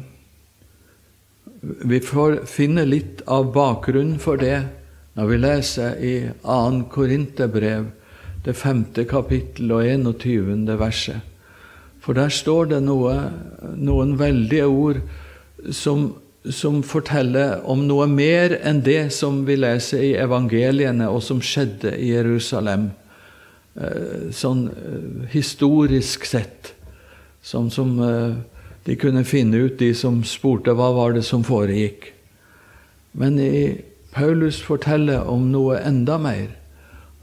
vi 1.84 2.00
får 2.00 2.44
finne 2.46 2.84
litt 2.86 3.22
av 3.26 3.50
bakgrunnen 3.54 4.18
for 4.22 4.40
det 4.40 4.62
når 5.14 5.30
vi 5.30 5.38
leser 5.38 6.00
i 6.02 6.14
2. 6.42 6.88
Korinterbrev, 6.92 7.86
det 8.44 8.56
femte 8.58 9.04
kapittel 9.08 9.70
og 9.72 9.86
21. 9.86 10.66
verset. 10.78 11.22
For 12.04 12.16
der 12.16 12.28
står 12.28 12.68
det 12.74 12.82
noe, 12.84 13.14
noen 13.80 14.18
veldige 14.20 14.66
ord 14.68 14.98
som, 15.72 16.10
som, 16.44 16.82
forteller 16.84 17.62
om 17.64 17.86
noe 17.88 18.08
mer 18.10 18.58
enn 18.60 18.82
det 18.84 19.08
som 19.16 19.44
vi 19.48 19.56
leser 19.56 20.02
i 20.04 20.12
evangeliene, 20.20 21.08
og 21.08 21.22
som 21.24 21.40
skjedde 21.40 21.94
i 21.96 22.10
Jerusalem, 22.10 22.90
eh, 23.78 24.28
sånn 24.36 24.66
eh, 24.68 25.24
historisk 25.32 26.28
sett. 26.28 26.74
Sånn 27.40 27.70
som 27.72 27.96
eh, 28.04 28.36
de 28.84 28.96
kunne 29.00 29.24
finne 29.24 29.56
ut, 29.56 29.78
de 29.78 29.94
som 29.96 30.22
spurte 30.28 30.74
hva 30.76 30.90
var 30.96 31.14
det 31.16 31.24
som 31.24 31.44
foregikk. 31.46 32.10
Men 33.16 33.38
i 33.40 33.80
Paulus 34.14 34.60
forteller 34.62 35.24
om 35.30 35.48
noe 35.52 35.78
enda 35.80 36.18
mer, 36.20 36.50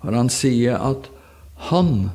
for 0.02 0.18
han 0.18 0.32
sier 0.34 0.80
at 0.82 1.12
han 1.70 2.10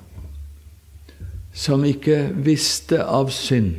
som 1.57 1.87
ikke 1.87 2.27
visste 2.45 2.99
av 3.05 3.31
synd, 3.33 3.79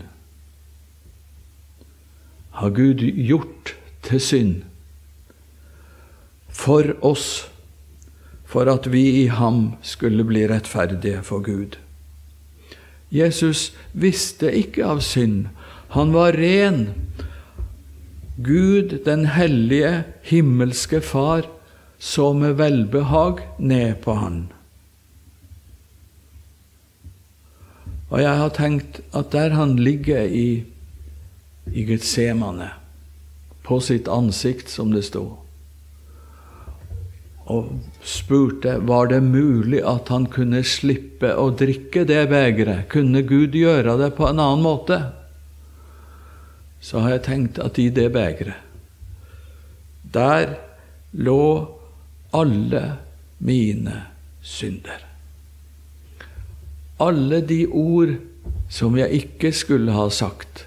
har 2.57 2.73
Gud 2.73 3.03
gjort 3.03 3.75
til 4.07 4.21
synd 4.23 4.55
for 6.57 6.95
oss, 7.05 7.45
for 8.47 8.65
at 8.71 8.87
vi 8.89 9.03
i 9.21 9.27
ham 9.29 9.75
skulle 9.85 10.25
bli 10.25 10.47
rettferdige 10.49 11.21
for 11.27 11.43
Gud. 11.45 11.77
Jesus 13.13 13.71
visste 13.93 14.49
ikke 14.51 14.87
av 14.87 15.03
synd. 15.05 15.51
Han 15.95 16.13
var 16.13 16.33
ren. 16.33 16.89
Gud, 18.35 18.99
den 19.05 19.25
hellige, 19.25 20.03
himmelske 20.21 21.01
Far, 21.01 21.47
så 21.97 22.33
med 22.33 22.59
velbehag 22.59 23.41
ned 23.57 23.95
på 24.03 24.13
han. 24.13 24.45
Og 28.09 28.21
jeg 28.21 28.35
har 28.39 28.53
tenkt 28.55 29.01
at 29.17 29.33
der 29.33 29.55
han 29.57 29.75
ligger 29.75 30.29
i, 30.29 30.63
i 31.73 31.83
Getsemane, 31.89 32.69
på 33.67 33.81
sitt 33.83 34.07
ansikt, 34.07 34.69
som 34.71 34.93
det 34.93 35.03
sto, 35.09 35.25
og 37.47 37.71
spurte 38.03 38.77
var 38.87 39.07
det 39.11 39.21
mulig 39.23 39.79
at 39.87 40.09
han 40.11 40.27
kunne 40.31 40.63
slippe 40.67 41.31
å 41.35 41.49
drikke 41.55 42.03
det 42.07 42.25
begeret, 42.31 42.87
kunne 42.91 43.23
Gud 43.27 43.55
gjøre 43.55 43.95
det 44.01 44.13
på 44.17 44.27
en 44.27 44.39
annen 44.39 44.63
måte? 44.63 44.99
Så 46.87 47.01
har 47.03 47.17
jeg 47.17 47.25
tenkt 47.25 47.59
at 47.59 47.79
i 47.83 47.89
det 47.91 48.07
begeret, 48.15 48.55
der 50.13 50.53
lå 51.11 51.41
alle 52.31 52.83
mine 53.43 53.95
synder. 54.39 55.01
Alle 57.03 57.41
de 57.43 57.65
ord 57.67 58.15
som 58.71 58.95
jeg 58.97 59.19
ikke 59.19 59.51
skulle 59.51 59.91
ha 59.91 60.07
sagt, 60.09 60.63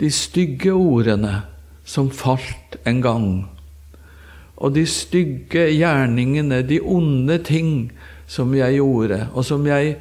de 0.00 0.10
stygge 0.12 0.74
ordene 0.76 1.40
som 1.88 2.12
falt 2.12 2.76
en 2.88 3.00
gang 3.04 3.32
og 4.60 4.74
de 4.76 4.84
stygge 4.88 5.70
gjerningene, 5.72 6.60
de 6.68 6.82
onde 6.84 7.38
ting 7.48 7.90
som 8.28 8.52
jeg 8.54 8.76
gjorde, 8.76 9.22
og 9.32 9.44
som 9.48 9.64
jeg 9.66 9.94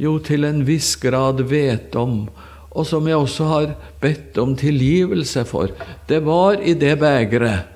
jo 0.00 0.16
til 0.18 0.44
en 0.48 0.64
viss 0.66 0.96
grad 0.98 1.44
vet 1.46 1.94
om, 1.98 2.24
og 2.70 2.86
som 2.86 3.08
jeg 3.08 3.18
også 3.18 3.46
har 3.50 3.74
bedt 4.00 4.38
om 4.38 4.54
tilgivelse 4.58 5.44
for, 5.48 5.72
det 6.08 6.20
var 6.26 6.60
i 6.62 6.74
det 6.78 6.94
begeret. 7.00 7.66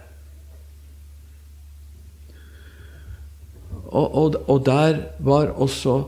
Og, 3.95 4.15
og, 4.15 4.41
og 4.51 4.65
der 4.67 4.99
var 5.19 5.53
også 5.55 6.01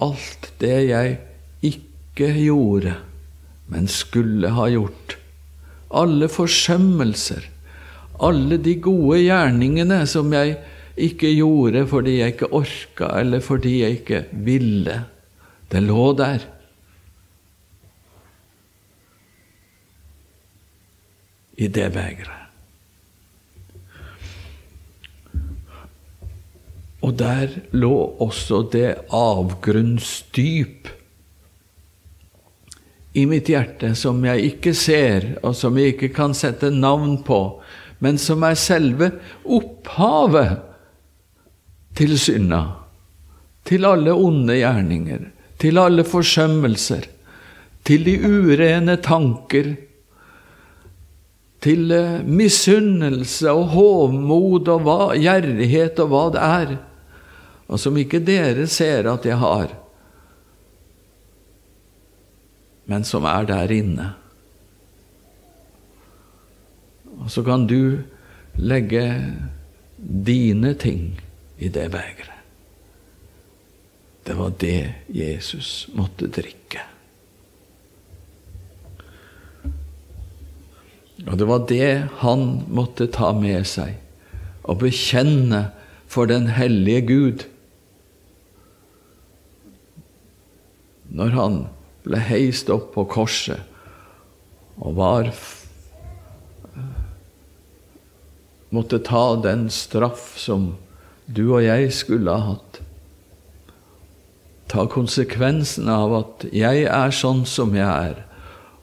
alt 0.00 0.52
det 0.60 0.76
jeg 0.88 1.18
ikke 1.64 2.32
gjorde, 2.32 2.94
men 3.72 3.88
skulle 3.88 4.52
ha 4.52 4.68
gjort. 4.72 5.18
Alle 5.96 6.28
forsømmelser 6.28 7.44
alle 8.22 8.58
de 8.62 8.76
gode 8.80 9.20
gjerningene 9.26 10.00
som 10.08 10.32
jeg 10.34 10.56
ikke 10.96 11.32
gjorde 11.36 11.84
fordi 11.90 12.18
jeg 12.20 12.34
ikke 12.34 12.52
orka, 12.56 13.10
eller 13.20 13.44
fordi 13.44 13.80
jeg 13.82 13.98
ikke 14.00 14.22
ville. 14.46 15.02
Det 15.72 15.82
lå 15.82 16.12
der. 16.16 16.44
I 21.56 21.68
det 21.72 21.88
begeret. 21.94 22.42
Og 27.06 27.14
der 27.14 27.52
lå 27.76 27.94
også 28.24 28.64
det 28.72 28.96
avgrunnsdyp 29.14 30.88
i 33.16 33.24
mitt 33.28 33.48
hjerte 33.48 33.94
som 33.96 34.24
jeg 34.26 34.50
ikke 34.50 34.72
ser, 34.76 35.28
og 35.46 35.54
som 35.56 35.76
jeg 35.78 35.94
ikke 35.94 36.10
kan 36.16 36.34
sette 36.36 36.70
navn 36.72 37.22
på, 37.24 37.40
men 38.04 38.18
som 38.20 38.42
er 38.44 38.58
selve 38.60 39.10
opphavet 39.44 40.58
til 41.96 42.12
synda, 42.20 42.62
til 43.64 43.88
alle 43.88 44.12
onde 44.12 44.58
gjerninger, 44.58 45.22
til 45.56 45.80
alle 45.80 46.04
forsømmelser, 46.04 47.06
til 47.86 48.04
de 48.04 48.18
urene 48.20 48.98
tanker, 49.00 49.72
til 51.66 51.90
eh, 51.94 52.20
misunnelse 52.22 53.50
og 53.50 53.72
hovmod 53.74 54.70
og 54.70 54.84
hva, 54.86 55.00
gjerrighet 55.18 55.98
og 56.04 56.12
hva 56.12 56.22
det 56.34 56.44
er, 56.44 56.76
og 57.66 57.82
som 57.82 57.98
ikke 57.98 58.22
dere 58.22 58.68
ser 58.70 59.08
at 59.10 59.26
jeg 59.26 59.38
har, 59.42 59.74
men 62.86 63.02
som 63.06 63.26
er 63.26 63.48
der 63.48 63.72
inne. 63.74 64.12
Og 67.16 67.32
så 67.32 67.42
kan 67.42 67.64
du 67.66 67.98
legge 68.54 69.02
dine 69.98 70.76
ting 70.78 71.16
i 71.58 71.68
det 71.72 71.88
begeret. 71.90 72.30
Det 74.26 74.34
var 74.38 74.52
det 74.60 75.06
Jesus 75.10 75.88
måtte 75.94 76.28
drikke. 76.30 76.82
Og 81.26 81.38
det 81.38 81.48
var 81.48 81.66
det 81.66 82.08
han 82.22 82.46
måtte 82.70 83.08
ta 83.10 83.32
med 83.34 83.66
seg 83.66 83.96
og 84.66 84.80
bekjenne 84.82 85.68
for 86.10 86.30
den 86.30 86.48
hellige 86.54 87.02
Gud. 87.06 87.44
Når 91.10 91.34
han 91.34 91.60
ble 92.06 92.22
heist 92.22 92.70
opp 92.70 92.92
på 92.94 93.06
korset 93.10 93.62
og 94.76 94.98
var 94.98 95.30
måtte 98.74 98.98
ta 99.02 99.24
den 99.40 99.68
straff 99.72 100.34
som 100.38 100.74
du 101.26 101.48
og 101.48 101.62
jeg 101.64 101.90
skulle 101.94 102.34
ha 102.34 102.52
hatt. 102.52 102.80
Ta 104.70 104.84
konsekvensen 104.90 105.88
av 105.90 106.14
at 106.20 106.46
jeg 106.54 106.84
er 106.90 107.14
sånn 107.14 107.44
som 107.48 107.74
jeg 107.74 107.86
er, 107.86 108.20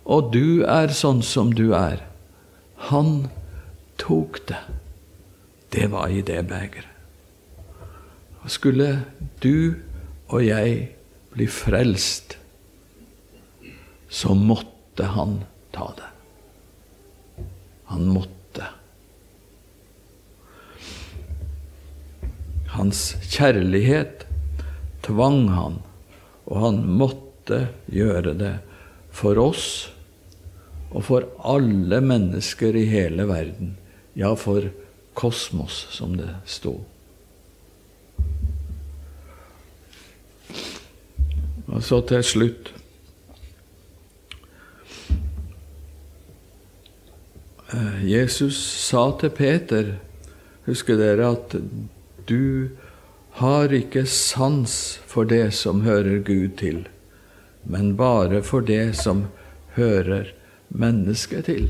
og 0.04 0.32
du 0.36 0.64
er 0.68 0.92
sånn 0.96 1.22
som 1.24 1.52
du 1.56 1.72
er. 1.78 2.02
Han 2.90 3.28
tok 3.98 4.42
det. 4.48 4.60
Det 5.70 5.88
var 5.88 6.12
i 6.12 6.22
det 6.22 6.42
begeret. 6.50 6.90
Skulle 8.52 9.06
du 9.40 9.80
og 10.28 10.44
jeg 10.44 10.90
bli 11.32 11.48
frelst, 11.48 12.36
så 14.12 14.36
måtte 14.36 15.08
han 15.16 15.40
ta 15.72 15.88
det. 15.98 16.10
Han 17.90 18.12
måtte. 18.12 18.68
Hans 22.76 23.02
kjærlighet 23.32 24.28
tvang 25.08 25.48
han, 25.56 25.80
og 26.52 26.62
han 26.68 26.84
måtte 27.00 27.68
gjøre 27.88 28.36
det 28.38 28.56
for 29.14 29.40
oss 29.40 29.68
og 30.94 31.06
for 31.08 31.26
alle 31.42 32.00
mennesker 32.06 32.76
i 32.78 32.86
hele 32.86 33.26
verden. 33.30 33.76
Ja, 34.14 34.36
for 34.38 34.70
kosmos, 35.18 35.88
som 35.92 36.18
det 36.18 36.30
sto. 36.46 36.78
Og 41.74 41.82
så 41.82 42.02
til 42.06 42.22
slutt 42.28 42.70
eh, 47.74 48.04
Jesus 48.06 48.60
sa 48.84 49.08
til 49.18 49.34
Peter 49.34 49.96
Husker 50.68 51.00
dere 51.00 51.32
at 51.34 51.56
du 52.30 52.70
har 53.40 53.74
ikke 53.74 54.06
sans 54.08 54.76
for 55.10 55.28
det 55.28 55.50
som 55.58 55.82
hører 55.84 56.22
Gud 56.24 56.54
til, 56.62 56.86
men 57.66 57.98
bare 58.00 58.40
for 58.46 58.64
det 58.64 58.94
som 58.96 59.26
hører 59.76 60.30
mennesket 60.74 61.46
til. 61.46 61.70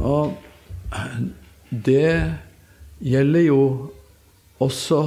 Og 0.00 0.36
det 1.70 2.34
gjelder 3.00 3.40
jo 3.40 3.90
også 4.60 5.00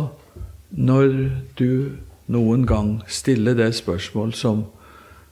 når 0.69 1.09
du 1.59 1.97
noen 2.33 2.65
gang 2.65 2.95
stiller 3.07 3.57
det 3.57 3.73
spørsmål 3.77 4.33
som, 4.37 4.63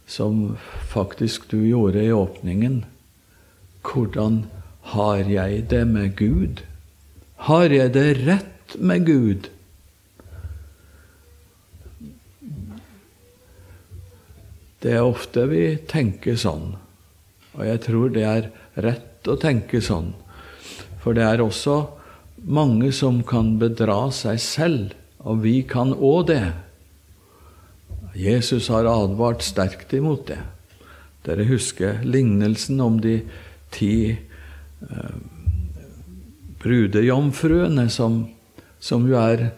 som 0.05 0.57
faktisk 0.91 1.47
du 1.51 1.61
gjorde 1.63 2.03
i 2.03 2.11
åpningen. 2.11 2.83
Hvordan 3.81 4.45
har 4.93 5.23
jeg 5.29 5.69
det 5.69 5.85
med 5.87 6.15
Gud? 6.17 6.61
Har 7.47 7.73
jeg 7.73 7.93
det 7.93 8.09
rett 8.27 8.75
med 8.79 9.05
Gud? 9.05 9.49
Det 14.81 14.95
er 14.97 15.05
ofte 15.05 15.45
vi 15.51 15.65
tenker 15.89 16.37
sånn, 16.41 16.71
og 17.53 17.61
jeg 17.67 17.81
tror 17.85 18.13
det 18.13 18.23
er 18.25 18.47
rett 18.81 19.27
å 19.29 19.37
tenke 19.37 19.81
sånn. 19.83 20.15
For 21.03 21.13
det 21.17 21.25
er 21.27 21.43
også 21.43 21.83
mange 22.49 22.89
som 22.95 23.21
kan 23.27 23.55
bedra 23.61 24.07
seg 24.15 24.41
selv, 24.41 24.95
og 25.21 25.43
vi 25.45 25.61
kan 25.69 25.93
òg 25.93 26.31
det. 26.31 26.45
Jesus 28.17 28.71
har 28.73 28.89
advart 28.89 29.45
sterkt 29.45 29.93
imot 29.93 30.25
det. 30.31 30.41
Dere 31.25 31.45
husker 31.45 32.01
lignelsen 32.01 32.81
om 32.81 32.97
de 33.01 33.19
ti 33.71 33.93
eh, 34.09 35.17
brudejomfruene, 36.61 37.85
som, 37.93 38.23
som 38.81 39.05
jo 39.09 39.21
er 39.21 39.51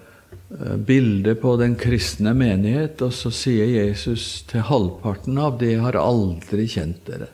bildet 0.78 1.42
på 1.42 1.56
den 1.58 1.76
kristne 1.80 2.34
menighet, 2.38 3.02
og 3.02 3.14
så 3.16 3.32
sier 3.34 3.70
Jesus 3.70 4.44
til 4.50 4.66
halvparten 4.68 5.38
av 5.42 5.58
de 5.62 5.74
har 5.82 5.98
aldri 5.98 6.68
kjent 6.70 7.06
dere. 7.08 7.30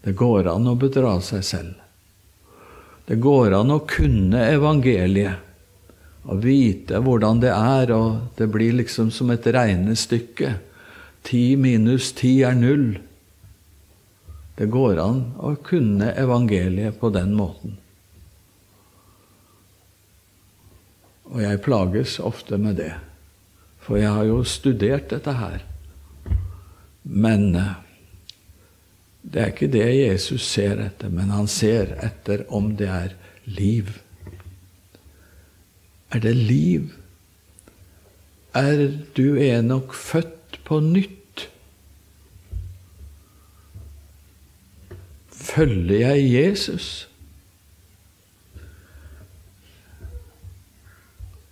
Det 0.00 0.12
går 0.16 0.48
an 0.52 0.68
å 0.68 0.76
bedra 0.80 1.18
seg 1.24 1.44
selv. 1.44 1.76
Det 3.08 3.18
går 3.20 3.56
an 3.58 3.72
å 3.74 3.82
kunne 3.88 4.44
evangeliet 4.52 5.46
og 6.30 6.42
vite 6.44 7.00
hvordan 7.00 7.40
det 7.42 7.52
er, 7.52 7.92
og 7.96 8.36
det 8.36 8.48
blir 8.52 8.76
liksom 8.76 9.10
som 9.12 9.32
et 9.32 9.46
regnestykke. 9.46 10.52
Ti 11.26 11.44
minus 11.60 12.12
ti 12.16 12.40
er 12.46 12.56
null. 12.56 12.92
Det 14.56 14.68
går 14.72 15.00
an 15.00 15.22
å 15.40 15.54
kunne 15.64 16.12
evangeliet 16.20 17.00
på 17.00 17.10
den 17.12 17.32
måten. 17.36 17.78
Og 21.30 21.42
jeg 21.44 21.62
plages 21.62 22.18
ofte 22.18 22.58
med 22.58 22.80
det, 22.80 22.92
for 23.78 24.00
jeg 24.00 24.10
har 24.10 24.26
jo 24.26 24.42
studert 24.44 25.10
dette 25.12 25.34
her. 25.38 25.62
Men 27.02 27.54
eh, 27.56 27.76
det 29.22 29.42
er 29.42 29.52
ikke 29.52 29.70
det 29.70 29.86
Jesus 29.86 30.46
ser 30.48 30.80
etter, 30.82 31.12
men 31.12 31.30
han 31.30 31.46
ser 31.50 31.94
etter 32.02 32.46
om 32.48 32.72
det 32.76 32.88
er 32.90 33.14
liv. 33.46 33.92
Er 36.10 36.24
det 36.24 36.34
liv? 36.34 36.90
Er 38.54 38.88
du 39.14 39.38
enok 39.38 39.94
født 39.94 40.58
på 40.66 40.80
nytt? 40.82 41.46
Følger 45.30 46.10
jeg 46.10 46.32
Jesus? 46.32 47.09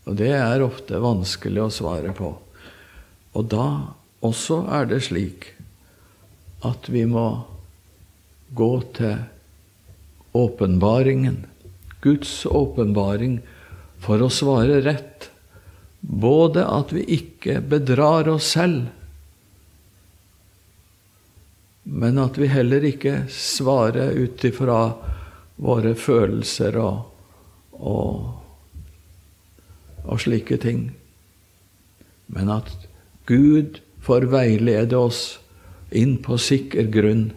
Og 0.08 0.16
det 0.16 0.32
er 0.32 0.64
ofte 0.64 1.00
vanskelig 1.02 1.66
å 1.66 1.72
svare 1.72 2.14
på. 2.16 2.32
Og 3.36 3.48
da 3.52 3.68
også 4.24 4.62
er 4.72 4.88
det 4.88 5.02
slik 5.06 5.52
at 6.66 6.88
vi 6.90 7.04
må 7.06 7.26
gå 8.56 8.72
til 8.96 9.18
åpenbaringen, 10.38 11.44
Guds 12.00 12.46
åpenbaring, 12.46 13.40
for 14.00 14.22
å 14.22 14.30
svare 14.32 14.80
rett. 14.86 15.28
Både 16.00 16.64
at 16.64 16.94
vi 16.94 17.02
ikke 17.18 17.58
bedrar 17.60 18.30
oss 18.30 18.52
selv, 18.54 18.86
men 21.88 22.20
at 22.20 22.36
vi 22.38 22.50
heller 22.52 22.84
ikke 22.84 23.22
svarer 23.32 24.12
ut 24.12 24.44
ifra 24.44 24.92
våre 25.58 25.94
følelser 25.98 26.76
og, 26.78 26.98
og, 27.72 28.26
og 30.08 30.22
slike 30.24 30.56
ting. 30.60 30.88
Men 32.28 32.50
at 32.52 32.72
Gud 33.28 33.80
får 34.04 34.28
veilede 34.32 34.96
oss 34.96 35.38
inn 35.92 36.16
på 36.24 36.38
sikker 36.40 36.88
grunn. 36.92 37.30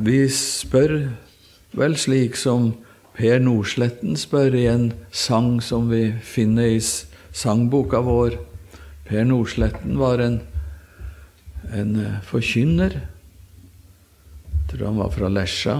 Vi 0.00 0.22
spør 0.32 0.94
vel 1.76 1.96
slik 2.00 2.38
som 2.40 2.72
Per 3.20 3.42
Nordsletten 3.42 4.16
spør 4.16 4.54
i 4.56 4.64
en 4.70 4.86
sang 5.12 5.58
som 5.60 5.90
vi 5.90 6.06
finner 6.24 6.70
i 6.72 6.78
sangboka 6.80 8.00
vår. 8.06 8.38
Per 9.04 9.26
Nordsletten 9.28 9.98
var 10.00 10.22
en, 10.24 10.38
en 11.68 11.90
eh, 12.00 12.20
forkynner. 12.24 12.96
Jeg 14.54 14.62
tror 14.70 14.86
han 14.88 15.02
var 15.02 15.12
fra 15.12 15.28
Lesja. 15.28 15.76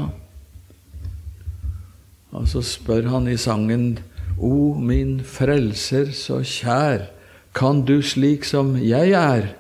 Og 2.31 2.47
så 2.49 2.63
spør 2.63 3.09
han 3.11 3.29
i 3.29 3.37
sangen 3.41 3.99
O 4.39 4.75
min 4.79 5.19
frelser 5.27 6.13
så 6.17 6.41
kjær, 6.47 7.11
kan 7.55 7.83
du 7.85 7.99
slik 8.03 8.47
som 8.47 8.77
jeg 8.79 9.13
er, 9.19 9.51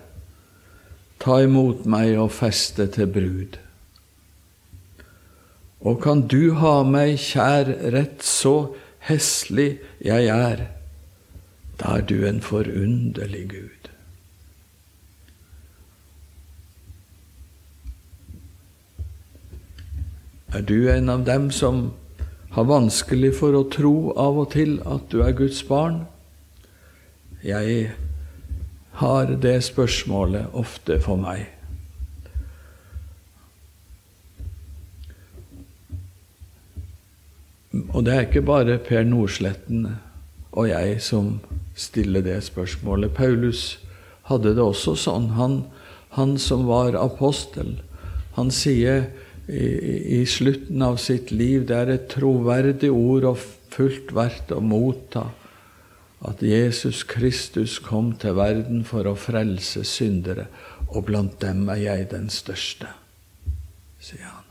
ta 1.21 1.41
imot 1.45 1.83
meg 1.91 2.15
og 2.23 2.31
feste 2.33 2.87
til 2.95 3.11
brud? 3.11 3.59
Og 5.81 5.99
kan 6.05 6.23
du 6.29 6.55
ha 6.61 6.81
meg 6.87 7.19
kjær 7.21 7.73
rett 7.93 8.25
så 8.25 8.73
heslig 9.09 9.81
jeg 10.05 10.31
er, 10.33 10.67
da 11.81 11.97
er 11.99 12.07
du 12.07 12.21
en 12.29 12.41
forunderlig 12.45 13.47
Gud. 13.51 13.89
Er 20.53 20.65
du 20.67 20.91
en 20.91 21.09
av 21.09 21.25
dem 21.25 21.51
som 21.55 21.91
har 22.55 22.67
vanskelig 22.67 23.35
for 23.39 23.55
å 23.55 23.69
tro 23.71 23.95
av 24.19 24.41
og 24.43 24.53
til 24.57 24.79
at 24.89 25.07
du 25.13 25.21
er 25.23 25.37
Guds 25.39 25.63
barn? 25.69 26.03
Jeg 27.47 27.93
har 29.01 29.33
det 29.41 29.61
spørsmålet 29.65 30.51
ofte 30.59 30.99
for 31.01 31.21
meg. 31.21 31.47
Og 37.95 38.03
det 38.05 38.15
er 38.15 38.27
ikke 38.27 38.43
bare 38.43 38.81
Per 38.83 39.07
Nordsletten 39.07 39.87
og 40.51 40.67
jeg 40.69 40.99
som 41.03 41.37
stiller 41.79 42.25
det 42.27 42.41
spørsmålet. 42.45 43.15
Paulus 43.15 43.79
hadde 44.27 44.57
det 44.57 44.65
også 44.65 44.97
sånn. 44.99 45.31
Han, 45.39 45.63
han 46.19 46.35
som 46.43 46.67
var 46.67 46.99
apostel, 46.99 47.79
han 48.35 48.51
sier 48.55 49.07
i, 49.51 50.21
i, 50.21 50.27
slutten 50.27 50.83
av 50.83 51.01
sitt 51.03 51.33
liv 51.35 51.67
det 51.67 51.77
er 51.77 51.93
et 51.95 52.09
troverdig 52.13 52.91
ord 52.95 53.27
og 53.33 53.41
fullt 53.75 54.13
verdt 54.15 54.53
å 54.55 54.61
motta 54.63 55.27
at 56.29 56.43
Jesus 56.45 57.03
Kristus 57.09 57.79
kom 57.83 58.13
til 58.21 58.37
verden 58.39 58.85
for 58.85 59.09
å 59.09 59.17
frelse 59.17 59.83
syndere, 59.89 60.47
og 60.93 61.07
blant 61.09 61.39
dem 61.41 61.65
er 61.73 61.81
jeg 61.81 62.11
den 62.13 62.29
største, 62.31 62.91
sier 64.03 64.29
han. 64.29 64.47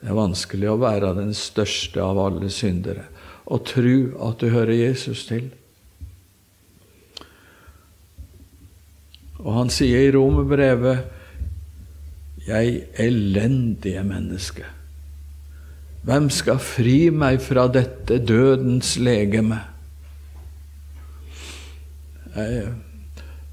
Det 0.00 0.08
er 0.08 0.16
vanskelig 0.16 0.70
å 0.72 0.78
være 0.80 1.12
den 1.18 1.34
største 1.36 2.00
av 2.00 2.18
alle 2.22 2.48
syndere 2.52 3.04
og 3.50 3.66
tro 3.68 3.96
at 4.30 4.40
du 4.40 4.48
hører 4.52 4.76
Jesus 4.78 5.26
til. 5.28 5.48
Og 9.40 9.56
han 9.56 9.72
sier 9.72 10.06
i 10.06 10.12
Romerbrevet 10.14 11.19
'Jeg 12.50 12.82
elendige 12.98 14.02
menneske'. 14.02 14.66
Hvem 16.02 16.30
skal 16.32 16.58
fri 16.58 17.10
meg 17.12 17.42
fra 17.44 17.68
dette 17.68 18.16
dødens 18.26 18.96
legeme? 18.98 19.60
Jeg, 22.34 22.72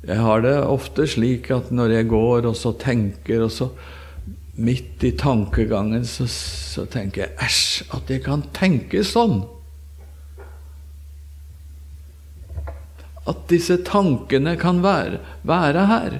jeg 0.08 0.18
har 0.24 0.42
det 0.42 0.56
ofte 0.64 1.08
slik 1.10 1.52
at 1.52 1.70
når 1.76 1.94
jeg 1.98 2.08
går 2.10 2.48
og 2.48 2.56
så 2.56 2.72
tenker, 2.80 3.44
og 3.44 3.52
så 3.52 3.70
midt 4.58 5.04
i 5.06 5.12
tankegangen 5.18 6.06
så, 6.08 6.26
så 6.32 6.86
tenker 6.90 7.26
jeg 7.26 7.36
æsj, 7.46 7.84
at 7.94 8.10
jeg 8.10 8.24
kan 8.26 8.46
tenke 8.56 9.04
sånn. 9.06 9.44
At 13.28 13.44
disse 13.52 13.78
tankene 13.86 14.56
kan 14.58 14.80
være, 14.86 15.20
være 15.44 15.86
her. 15.92 16.20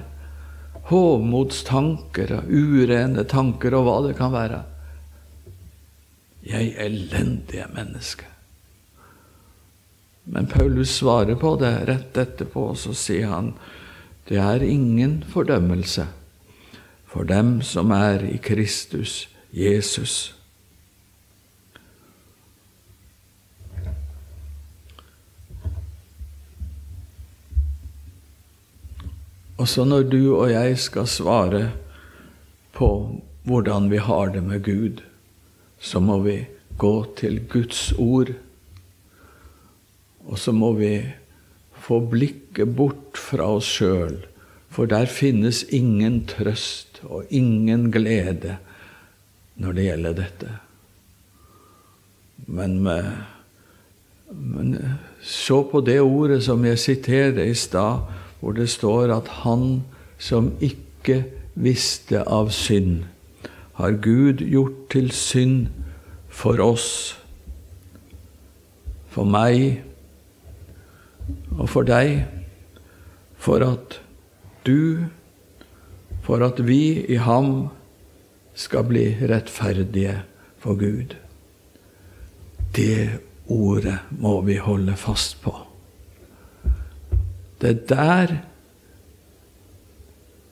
Hovmodstanker 0.88 2.32
og 2.38 2.48
urene 2.48 3.24
tanker 3.28 3.76
og 3.76 3.84
hva 3.84 3.96
det 4.06 4.14
kan 4.16 4.32
være. 4.32 4.62
Jeg 6.48 6.72
elendige 6.80 7.66
menneske. 7.74 8.24
Men 10.28 10.48
Paulus 10.48 10.94
svarer 11.00 11.36
på 11.40 11.54
det 11.60 11.74
rett 11.88 12.16
etterpå, 12.20 12.70
og 12.72 12.80
så 12.80 12.94
sier 12.96 13.28
han 13.32 13.52
det 14.28 14.40
er 14.40 14.64
ingen 14.64 15.22
fordømmelse 15.28 16.04
for 17.08 17.24
dem 17.24 17.62
som 17.64 17.92
er 17.96 18.24
i 18.28 18.36
Kristus 18.36 19.26
Jesus. 19.56 20.37
Også 29.58 29.84
når 29.84 30.06
du 30.06 30.22
og 30.36 30.52
jeg 30.52 30.78
skal 30.78 31.08
svare 31.10 31.64
på 32.76 32.88
hvordan 33.48 33.88
vi 33.90 33.98
har 34.02 34.30
det 34.34 34.42
med 34.44 34.62
Gud, 34.62 35.00
så 35.80 36.00
må 36.00 36.20
vi 36.22 36.44
gå 36.78 36.94
til 37.18 37.40
Guds 37.50 37.92
ord. 37.98 38.30
Og 40.28 40.38
så 40.38 40.52
må 40.52 40.72
vi 40.78 40.92
få 41.88 42.00
blikket 42.10 42.76
bort 42.76 43.18
fra 43.18 43.48
oss 43.56 43.70
sjøl, 43.78 44.20
for 44.70 44.86
der 44.86 45.10
finnes 45.10 45.64
ingen 45.74 46.20
trøst 46.28 47.00
og 47.08 47.26
ingen 47.30 47.88
glede 47.94 48.58
når 49.58 49.74
det 49.74 49.86
gjelder 49.88 50.16
dette. 50.20 50.52
Men, 52.46 52.78
med, 52.84 53.10
men 54.30 54.76
se 55.24 55.58
på 55.72 55.82
det 55.82 55.98
ordet 56.04 56.42
som 56.46 56.62
jeg 56.68 56.78
siterte 56.78 57.48
i 57.48 57.56
stad 57.58 58.06
hvor 58.40 58.54
det 58.56 58.68
står 58.70 59.12
at 59.14 59.28
han 59.42 59.84
som 60.18 60.52
ikke 60.60 61.24
visste 61.58 62.22
av 62.22 62.50
synd, 62.54 63.04
har 63.78 63.98
Gud 64.02 64.42
gjort 64.42 64.88
til 64.90 65.10
synd 65.14 65.68
for 66.28 66.58
oss, 66.62 67.18
for 69.08 69.26
meg 69.26 69.82
og 71.58 71.68
for 71.70 71.86
deg, 71.86 72.26
for 73.38 73.62
at 73.66 73.98
du, 74.66 75.06
for 76.26 76.42
at 76.46 76.60
vi 76.66 77.06
i 77.06 77.18
ham 77.22 77.68
skal 78.58 78.86
bli 78.90 79.06
rettferdige 79.30 80.20
for 80.58 80.78
Gud. 80.78 81.14
Det 82.74 83.18
ordet 83.48 83.98
må 84.10 84.40
vi 84.46 84.58
holde 84.62 84.96
fast 84.98 85.38
på. 85.42 85.67
Det 87.60 87.70
er 87.70 87.86
der 87.88 88.36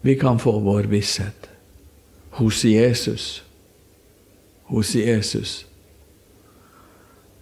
vi 0.06 0.14
kan 0.14 0.38
få 0.38 0.60
vår 0.60 0.86
visshet. 0.90 1.50
Hos 2.30 2.64
Jesus. 2.64 3.44
Hos 4.62 4.94
Jesus. 4.94 5.66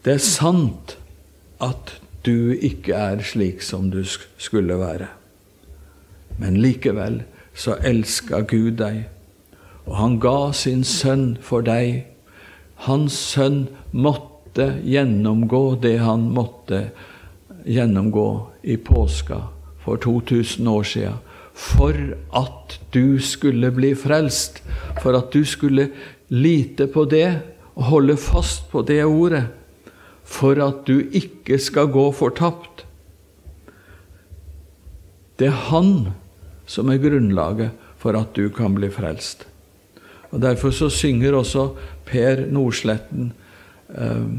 Det 0.05 0.12
er 0.12 0.18
sant 0.18 0.96
at 1.61 1.92
du 2.24 2.53
ikke 2.53 2.94
er 2.96 3.22
slik 3.22 3.62
som 3.62 3.90
du 3.90 4.05
skulle 4.38 4.79
være. 4.81 5.09
Men 6.38 6.57
likevel 6.57 7.22
så 7.55 7.77
elska 7.85 8.40
Gud 8.48 8.79
deg, 8.81 9.05
og 9.85 9.96
han 9.96 10.18
ga 10.20 10.53
sin 10.57 10.85
sønn 10.88 11.37
for 11.44 11.64
deg. 11.64 12.07
Hans 12.88 13.12
sønn 13.12 13.66
måtte 13.92 14.70
gjennomgå 14.85 15.66
det 15.83 15.98
han 16.00 16.31
måtte 16.33 16.87
gjennomgå 17.64 18.29
i 18.64 18.77
påska 18.77 19.54
for 19.85 20.01
2000 20.01 20.68
år 20.68 20.83
siden. 20.83 21.20
For 21.55 21.94
at 22.35 22.79
du 22.94 23.18
skulle 23.23 23.70
bli 23.70 23.94
frelst. 23.94 24.62
For 25.03 25.16
at 25.16 25.33
du 25.33 25.44
skulle 25.44 25.90
lite 26.29 26.87
på 26.87 27.05
det 27.05 27.29
og 27.75 27.90
holde 27.90 28.16
fast 28.16 28.70
på 28.73 28.83
det 28.83 29.05
ordet. 29.05 29.44
For 30.25 30.59
at 30.64 30.87
du 30.87 31.05
ikke 31.12 31.59
skal 31.59 31.92
gå 31.92 32.11
fortapt. 32.12 32.87
Det 35.38 35.47
er 35.51 35.62
Han 35.70 36.14
som 36.66 36.88
er 36.88 37.03
grunnlaget 37.03 37.70
for 37.99 38.16
at 38.16 38.35
du 38.37 38.49
kan 38.49 38.75
bli 38.75 38.88
frelst. 38.90 39.47
Og 40.31 40.40
Derfor 40.42 40.70
så 40.70 40.88
synger 40.90 41.35
også 41.35 41.68
Per 42.07 42.47
Nordsletten 42.51 43.33
eh, 43.94 44.31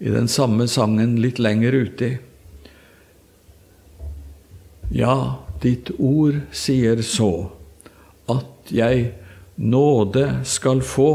i 0.00 0.10
den 0.10 0.28
samme 0.28 0.68
sangen 0.68 1.18
litt 1.20 1.38
lenger 1.38 1.74
uti 1.84 2.16
ja, 4.92 5.44
ditt 5.62 5.90
ord 5.98 6.42
sier 6.52 7.00
så, 7.06 7.50
at 8.30 8.72
jeg 8.72 9.12
nåde 9.56 10.26
skal 10.44 10.82
få, 10.84 11.12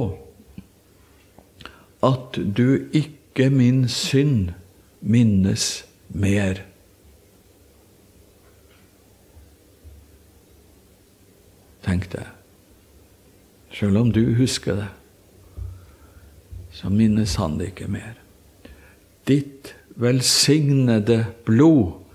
at 2.03 2.37
du 2.57 2.87
ikke 2.95 3.49
min 3.53 3.85
synd 3.89 4.51
minnes 5.01 5.85
mer. 6.09 6.61
Tenk 11.85 12.09
det. 12.11 12.25
Selv 13.71 13.97
om 13.97 14.11
du 14.11 14.33
husker 14.35 14.75
det, 14.75 14.87
så 16.73 16.89
minnes 16.89 17.35
han 17.39 17.57
det 17.59 17.71
ikke 17.71 17.87
mer. 17.89 18.17
Ditt 19.27 19.73
velsignede 19.95 21.25
blod 21.45 22.06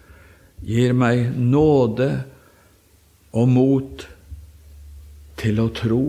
gir 0.62 0.94
meg 0.94 1.32
nåde 1.36 2.08
og 3.32 3.48
mot 3.50 4.04
til 5.40 5.60
å 5.62 5.68
tro 5.74 6.02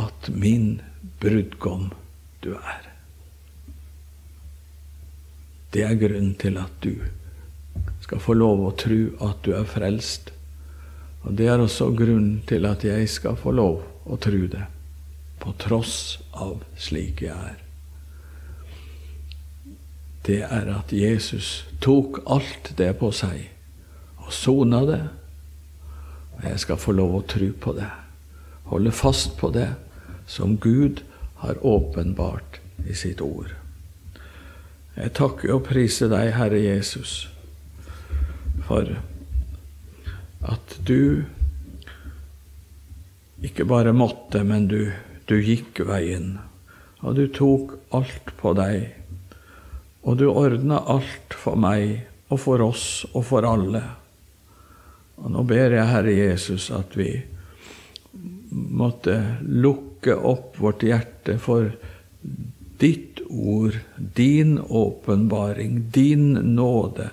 at 0.00 0.28
min 0.28 0.80
brudgom 1.22 1.88
du 2.44 2.52
er. 2.58 2.90
Det 5.74 5.82
er 5.86 5.98
grunnen 5.98 6.34
til 6.38 6.58
at 6.60 6.74
du 6.84 6.94
skal 8.04 8.20
få 8.22 8.36
lov 8.36 8.62
å 8.66 8.74
tro 8.78 9.00
at 9.26 9.40
du 9.46 9.54
er 9.56 9.66
frelst. 9.66 10.30
Og 11.24 11.34
det 11.38 11.48
er 11.50 11.62
også 11.62 11.90
grunnen 11.96 12.42
til 12.46 12.68
at 12.68 12.84
jeg 12.84 13.08
skal 13.10 13.38
få 13.40 13.54
lov 13.56 13.80
å 14.04 14.20
tro 14.20 14.44
det, 14.52 14.66
på 15.40 15.54
tross 15.58 16.18
av 16.36 16.60
slik 16.76 17.24
jeg 17.24 17.34
er 17.34 17.64
det 20.24 20.40
er 20.46 20.70
at 20.72 20.92
Jesus 20.92 21.64
tok 21.84 22.22
alt 22.30 22.72
det 22.78 22.94
på 23.00 23.10
seg 23.12 23.50
og 24.24 24.32
sona 24.32 24.80
det. 24.88 25.02
Og 26.36 26.46
jeg 26.48 26.62
skal 26.62 26.80
få 26.80 26.94
lov 26.96 27.18
å 27.18 27.26
tro 27.28 27.50
på 27.60 27.74
det, 27.76 27.90
holde 28.70 28.94
fast 28.94 29.36
på 29.40 29.52
det 29.54 29.68
som 30.26 30.56
Gud 30.56 31.04
har 31.44 31.60
åpenbart 31.60 32.60
i 32.88 32.96
sitt 32.96 33.20
ord. 33.20 33.52
Jeg 34.96 35.12
takker 35.18 35.56
og 35.56 35.66
priser 35.68 36.08
deg, 36.08 36.32
Herre 36.38 36.60
Jesus, 36.62 37.26
for 38.64 38.96
at 40.44 40.76
du 40.86 41.24
ikke 43.44 43.66
bare 43.68 43.92
måtte, 43.92 44.40
men 44.46 44.68
du, 44.70 44.88
du 45.28 45.36
gikk 45.36 45.82
veien, 45.84 46.38
og 47.04 47.18
du 47.18 47.26
tok 47.28 47.76
alt 47.92 48.32
på 48.40 48.54
deg 48.56 48.94
og 50.04 50.18
du 50.20 50.26
ordna 50.28 50.82
alt 50.92 51.36
for 51.36 51.56
meg 51.60 52.04
og 52.28 52.40
for 52.44 52.64
oss 52.64 53.04
og 53.12 53.24
for 53.28 53.46
alle. 53.48 53.82
Og 55.20 55.30
nå 55.32 55.44
ber 55.48 55.76
jeg, 55.76 55.88
Herre 55.88 56.12
Jesus, 56.12 56.70
at 56.74 56.96
vi 56.98 57.10
måtte 58.54 59.16
lukke 59.40 60.14
opp 60.14 60.58
vårt 60.60 60.84
hjerte 60.86 61.38
for 61.42 61.70
ditt 62.82 63.22
ord, 63.30 63.78
din 63.96 64.58
åpenbaring, 64.58 65.86
din 65.94 66.32
nåde 66.54 67.10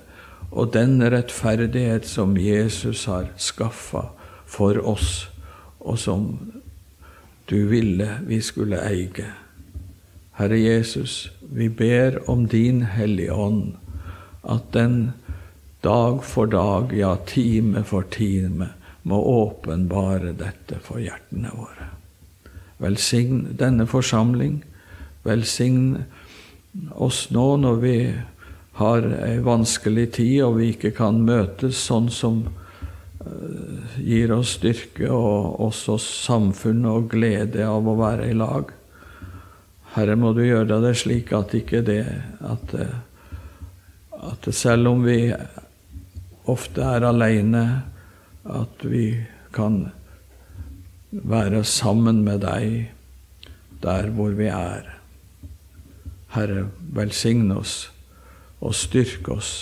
og 0.51 0.73
den 0.73 0.99
rettferdighet 0.99 2.07
som 2.07 2.35
Jesus 2.37 3.05
har 3.07 3.29
skaffa 3.39 4.09
for 4.51 4.81
oss, 4.87 5.29
og 5.79 5.99
som 5.99 6.25
du 7.47 7.63
ville 7.71 8.17
vi 8.27 8.41
skulle 8.43 8.81
eie. 8.83 9.29
Herre 10.41 10.57
Jesus, 10.57 11.29
vi 11.53 11.69
ber 11.69 12.29
om 12.29 12.47
din 12.47 12.81
Hellige 12.81 13.33
Ånd, 13.33 13.73
at 14.41 14.71
den 14.73 15.11
dag 15.81 16.23
for 16.25 16.49
dag, 16.49 16.93
ja, 16.97 17.15
time 17.29 17.83
for 17.83 18.01
time, 18.01 18.71
må 19.03 19.19
åpenbare 19.21 20.33
dette 20.33 20.79
for 20.81 20.97
hjertene 20.97 21.53
våre. 21.53 21.91
Velsign 22.81 23.51
denne 23.59 23.85
forsamling. 23.85 24.63
Velsign 25.21 26.07
oss 26.97 27.27
nå 27.29 27.45
når 27.61 27.79
vi 27.85 27.95
har 28.81 29.11
ei 29.21 29.37
vanskelig 29.45 30.09
tid 30.17 30.35
og 30.47 30.57
vi 30.57 30.73
ikke 30.73 30.95
kan 31.03 31.21
møtes 31.21 31.85
sånn 31.85 32.09
som 32.09 32.47
uh, 32.49 33.95
gir 34.01 34.33
oss 34.33 34.57
styrke 34.57 35.05
og 35.05 35.61
også 35.69 36.01
samfunn 36.01 36.87
og 36.89 37.11
glede 37.13 37.61
av 37.69 37.85
å 37.85 37.99
være 38.01 38.33
i 38.33 38.37
lag. 38.41 38.77
Herre, 39.91 40.15
må 40.15 40.31
du 40.31 40.43
gjøre 40.45 40.79
det 40.83 40.93
slik 41.01 41.33
at 41.35 41.53
ikke 41.57 41.81
det 41.83 42.05
at, 42.47 42.75
at 44.15 44.47
selv 44.55 44.93
om 44.93 45.03
vi 45.03 45.33
ofte 46.51 46.85
er 46.95 47.03
alene, 47.09 47.65
at 48.47 48.85
vi 48.87 49.05
kan 49.53 49.83
være 51.11 51.63
sammen 51.67 52.23
med 52.23 52.41
deg 52.45 52.91
der 53.83 54.09
hvor 54.15 54.31
vi 54.37 54.47
er. 54.47 54.87
Herre, 56.31 56.69
velsigne 56.95 57.59
oss 57.59 57.89
og 58.61 58.75
styrke 58.77 59.35
oss. 59.35 59.53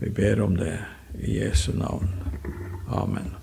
Vi 0.00 0.12
ber 0.12 0.44
om 0.44 0.56
det 0.60 0.76
i 1.24 1.38
Jesu 1.40 1.72
navn. 1.72 2.12
Amen. 2.88 3.39